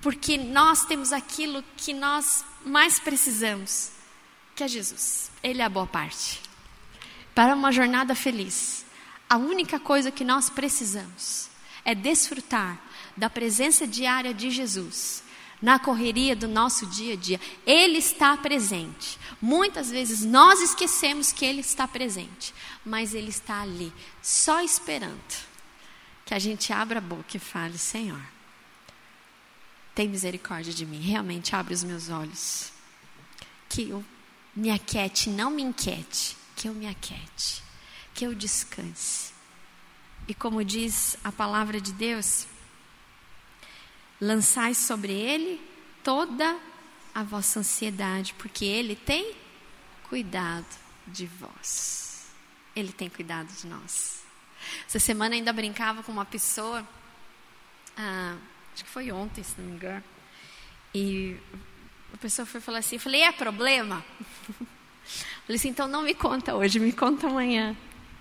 Porque 0.00 0.38
nós 0.38 0.86
temos 0.86 1.12
aquilo 1.12 1.62
que 1.76 1.92
nós 1.92 2.46
mais 2.64 2.98
precisamos, 2.98 3.90
que 4.56 4.64
é 4.64 4.68
Jesus. 4.68 5.30
Ele 5.42 5.60
é 5.60 5.64
a 5.66 5.68
boa 5.68 5.86
parte. 5.86 6.40
Para 7.34 7.54
uma 7.54 7.70
jornada 7.70 8.14
feliz, 8.14 8.86
a 9.28 9.36
única 9.36 9.78
coisa 9.78 10.10
que 10.10 10.24
nós 10.24 10.48
precisamos 10.48 11.52
é 11.84 11.94
desfrutar 11.94 12.80
da 13.16 13.28
presença 13.28 13.86
diária 13.86 14.32
de 14.32 14.50
Jesus 14.50 15.22
na 15.60 15.78
correria 15.78 16.34
do 16.34 16.48
nosso 16.48 16.86
dia 16.86 17.14
a 17.14 17.16
dia. 17.16 17.40
Ele 17.66 17.98
está 17.98 18.36
presente. 18.36 19.18
Muitas 19.40 19.90
vezes 19.90 20.24
nós 20.24 20.60
esquecemos 20.60 21.32
que 21.32 21.44
Ele 21.44 21.60
está 21.60 21.86
presente, 21.86 22.54
mas 22.84 23.14
Ele 23.14 23.30
está 23.30 23.62
ali, 23.62 23.92
só 24.22 24.60
esperando 24.62 25.18
que 26.24 26.34
a 26.34 26.38
gente 26.38 26.72
abra 26.72 26.98
a 26.98 27.02
boca 27.02 27.36
e 27.36 27.40
fale: 27.40 27.78
Senhor, 27.78 28.20
tem 29.94 30.08
misericórdia 30.08 30.72
de 30.72 30.84
mim, 30.84 31.00
realmente 31.00 31.54
abre 31.54 31.74
os 31.74 31.84
meus 31.84 32.08
olhos. 32.08 32.72
Que 33.68 33.90
eu 33.90 34.04
me 34.54 34.70
aquiete, 34.70 35.30
não 35.30 35.50
me 35.50 35.62
inquiete, 35.62 36.36
que 36.56 36.68
eu 36.68 36.74
me 36.74 36.86
aquiete, 36.86 37.62
que 38.14 38.24
eu 38.24 38.34
descanse. 38.34 39.33
E 40.26 40.34
como 40.34 40.64
diz 40.64 41.16
a 41.22 41.30
palavra 41.30 41.80
de 41.80 41.92
Deus, 41.92 42.46
lançai 44.20 44.74
sobre 44.74 45.12
ele 45.12 45.60
toda 46.02 46.58
a 47.14 47.22
vossa 47.22 47.60
ansiedade, 47.60 48.34
porque 48.34 48.64
Ele 48.64 48.96
tem 48.96 49.34
cuidado 50.08 50.66
de 51.06 51.26
vós. 51.26 52.26
Ele 52.74 52.92
tem 52.92 53.08
cuidado 53.08 53.48
de 53.52 53.66
nós. 53.66 54.22
Essa 54.86 54.98
semana 54.98 55.34
ainda 55.34 55.52
brincava 55.52 56.02
com 56.02 56.10
uma 56.10 56.24
pessoa, 56.24 56.86
ah, 57.96 58.36
acho 58.74 58.84
que 58.84 58.90
foi 58.90 59.12
ontem, 59.12 59.44
se 59.44 59.60
não 59.60 59.68
me 59.68 59.76
engano, 59.76 60.02
e 60.94 61.36
a 62.12 62.16
pessoa 62.16 62.44
foi 62.44 62.60
falar 62.60 62.78
assim, 62.78 62.96
eu 62.96 63.00
falei, 63.00 63.22
é 63.22 63.30
problema? 63.30 64.04
falei 65.46 65.56
assim, 65.56 65.68
então 65.68 65.86
não 65.86 66.02
me 66.02 66.14
conta 66.14 66.54
hoje, 66.54 66.80
me 66.80 66.92
conta 66.92 67.28
amanhã. 67.28 67.76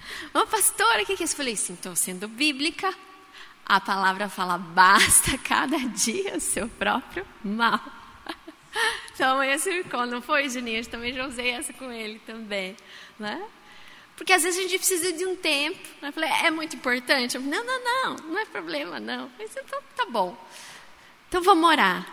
Ô 0.34 0.46
pastora, 0.48 1.04
o 1.04 1.06
que, 1.06 1.14
é 1.14 1.16
isso? 1.16 1.34
Eu 1.34 1.38
falei 1.38 1.54
assim, 1.54 1.74
estou 1.74 1.96
sendo 1.96 2.28
bíblica, 2.28 2.94
a 3.66 3.80
palavra 3.80 4.30
fala, 4.30 4.58
basta 4.58 5.38
cada 5.38 5.78
dia 5.78 6.38
o 6.38 6.40
seu 6.40 6.68
próprio 6.68 7.26
mal. 7.44 7.82
Então 9.14 9.34
amanhã 9.34 9.56
me 9.66 9.84
conta, 9.84 10.08
não 10.08 10.22
foi, 10.22 10.50
Juninho? 10.50 10.80
Eu 10.80 10.86
também 10.86 11.14
já 11.14 11.28
usei 11.28 11.52
essa 11.52 11.72
com 11.74 11.92
ele 11.92 12.20
também. 12.26 12.76
Né? 13.20 13.42
Porque 14.16 14.34
às 14.34 14.44
vezes 14.44 14.60
a 14.60 14.64
gente 14.64 14.78
precisa 14.78 15.14
de 15.14 15.26
um 15.26 15.36
tempo. 15.36 15.80
Né? 16.02 16.10
Eu 16.10 16.14
falei, 16.14 16.30
é 16.30 16.52
muito 16.52 16.76
importante? 16.76 17.36
Eu 17.36 17.42
falei, 17.42 17.60
não, 17.60 17.66
não, 17.66 17.84
não, 17.84 18.16
não 18.30 18.40
é 18.40 18.46
problema, 18.46 19.00
não. 19.00 19.30
Mas 19.38 19.56
então 19.56 19.80
tá 19.96 20.06
bom. 20.08 20.36
Então 21.30 21.42
vamos 21.42 21.70
orar. 21.70 22.08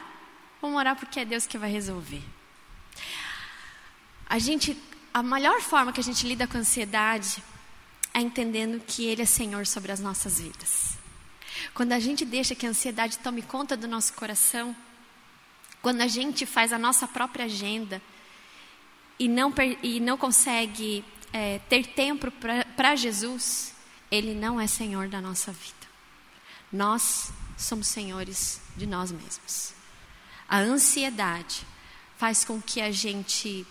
Vamos 0.61 0.79
orar 0.79 0.97
porque 0.97 1.21
é 1.21 1.25
Deus 1.25 1.47
que 1.47 1.57
vai 1.57 1.71
resolver. 1.71 2.23
A 4.29 4.39
gente, 4.39 4.77
a 5.13 5.23
melhor 5.23 5.61
forma 5.61 5.93
que 5.93 6.01
a 6.01 6.05
gente 6.05 6.27
lida 6.27 6.47
com 6.47 6.57
a 6.57 6.61
ansiedade 6.61 7.43
é 8.13 8.21
entendendo 8.21 8.83
que 8.87 9.05
Ele 9.05 9.23
é 9.23 9.27
Senhor 9.27 9.67
sobre 9.67 9.93
as 9.93 10.01
nossas 10.01 10.41
vidas. 10.41 10.99
Quando 11.75 11.93
a 11.93 12.01
gente 12.01 12.25
deixa 12.25 12.55
que 12.55 12.67
a 12.67 12.71
ansiedade 12.71 13.19
tome 13.19 13.43
conta 13.43 13.77
do 13.77 13.87
nosso 13.87 14.13
coração, 14.15 14.75
quando 15.83 16.01
a 16.01 16.09
gente 16.09 16.45
faz 16.47 16.73
a 16.73 16.79
nossa 16.79 17.07
própria 17.07 17.45
agenda 17.45 18.03
e 19.19 19.29
não, 19.29 19.53
e 19.83 20.01
não 20.01 20.17
consegue 20.17 21.05
é, 21.33 21.59
ter 21.69 21.87
tempo 21.87 22.31
para 22.77 22.97
Jesus, 22.97 23.75
Ele 24.11 24.35
não 24.35 24.61
é 24.61 24.67
Senhor 24.67 25.09
da 25.09 25.21
nossa 25.21 25.53
vida. 25.53 25.81
Nós 26.73 27.33
somos 27.57 27.89
senhores 27.89 28.61
de 28.77 28.87
nós 28.87 29.11
mesmos. 29.11 29.75
A 30.49 30.59
ansiedade 30.59 31.67
faz 32.17 32.45
com 32.45 32.61
que 32.61 32.81
a 32.81 32.91
gente 32.91 33.67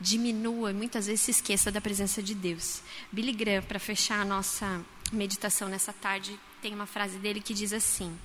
diminua 0.00 0.70
e 0.70 0.74
muitas 0.74 1.06
vezes 1.06 1.20
se 1.20 1.30
esqueça 1.30 1.70
da 1.70 1.80
presença 1.80 2.22
de 2.22 2.34
Deus. 2.34 2.82
Billy 3.12 3.32
Graham, 3.32 3.62
para 3.62 3.78
fechar 3.78 4.20
a 4.20 4.24
nossa 4.24 4.80
meditação 5.12 5.68
nessa 5.68 5.92
tarde, 5.92 6.38
tem 6.62 6.74
uma 6.74 6.86
frase 6.86 7.18
dele 7.18 7.40
que 7.40 7.52
diz 7.52 7.72
assim: 7.72 8.18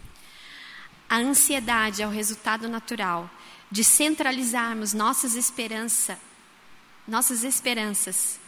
a 1.10 1.18
ansiedade 1.18 2.02
é 2.02 2.08
o 2.08 2.12
resultado 2.12 2.70
natural 2.70 3.30
de 3.70 3.84
centralizarmos 3.84 4.94
nossas 4.94 5.36
esperança, 5.36 6.18
nossas 7.08 7.44
esperanças 7.44 8.40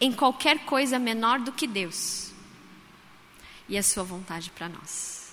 em 0.00 0.12
qualquer 0.12 0.66
coisa 0.66 0.98
menor 0.98 1.40
do 1.40 1.52
que 1.52 1.66
Deus 1.66 2.32
e 3.68 3.78
a 3.78 3.82
sua 3.82 4.04
vontade 4.04 4.50
para 4.50 4.68
nós. 4.68 5.32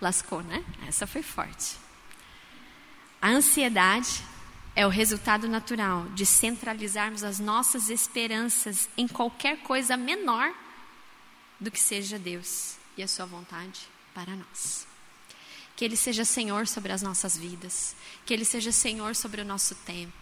Lascou, 0.00 0.42
né? 0.42 0.64
Essa 0.88 1.06
foi 1.06 1.22
forte. 1.22 1.76
A 3.20 3.28
ansiedade 3.28 4.22
é 4.76 4.86
o 4.86 4.90
resultado 4.90 5.48
natural 5.48 6.06
de 6.14 6.26
centralizarmos 6.26 7.22
as 7.22 7.38
nossas 7.38 7.88
esperanças 7.88 8.88
em 8.96 9.06
qualquer 9.06 9.58
coisa 9.58 9.96
menor 9.96 10.52
do 11.60 11.70
que 11.70 11.80
seja 11.80 12.18
Deus 12.18 12.76
e 12.96 13.02
a 13.02 13.08
sua 13.08 13.24
vontade 13.24 13.80
para 14.12 14.34
nós. 14.34 14.86
Que 15.76 15.84
Ele 15.84 15.96
seja 15.96 16.24
Senhor 16.24 16.66
sobre 16.66 16.92
as 16.92 17.02
nossas 17.02 17.36
vidas, 17.36 17.94
que 18.26 18.34
Ele 18.34 18.44
seja 18.44 18.72
Senhor 18.72 19.14
sobre 19.14 19.40
o 19.40 19.44
nosso 19.44 19.74
tempo 19.76 20.12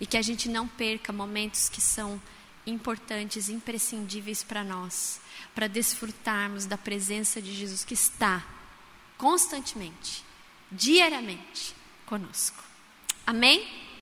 e 0.00 0.06
que 0.06 0.16
a 0.16 0.22
gente 0.22 0.48
não 0.48 0.66
perca 0.66 1.12
momentos 1.12 1.68
que 1.68 1.80
são 1.80 2.20
importantes, 2.66 3.48
imprescindíveis 3.48 4.42
para 4.42 4.62
nós, 4.62 5.20
para 5.54 5.66
desfrutarmos 5.66 6.66
da 6.66 6.78
presença 6.78 7.40
de 7.40 7.54
Jesus 7.54 7.84
que 7.84 7.94
está 7.94 8.46
constantemente, 9.16 10.24
diariamente 10.70 11.74
conosco. 12.06 12.67
Amém? 13.28 13.62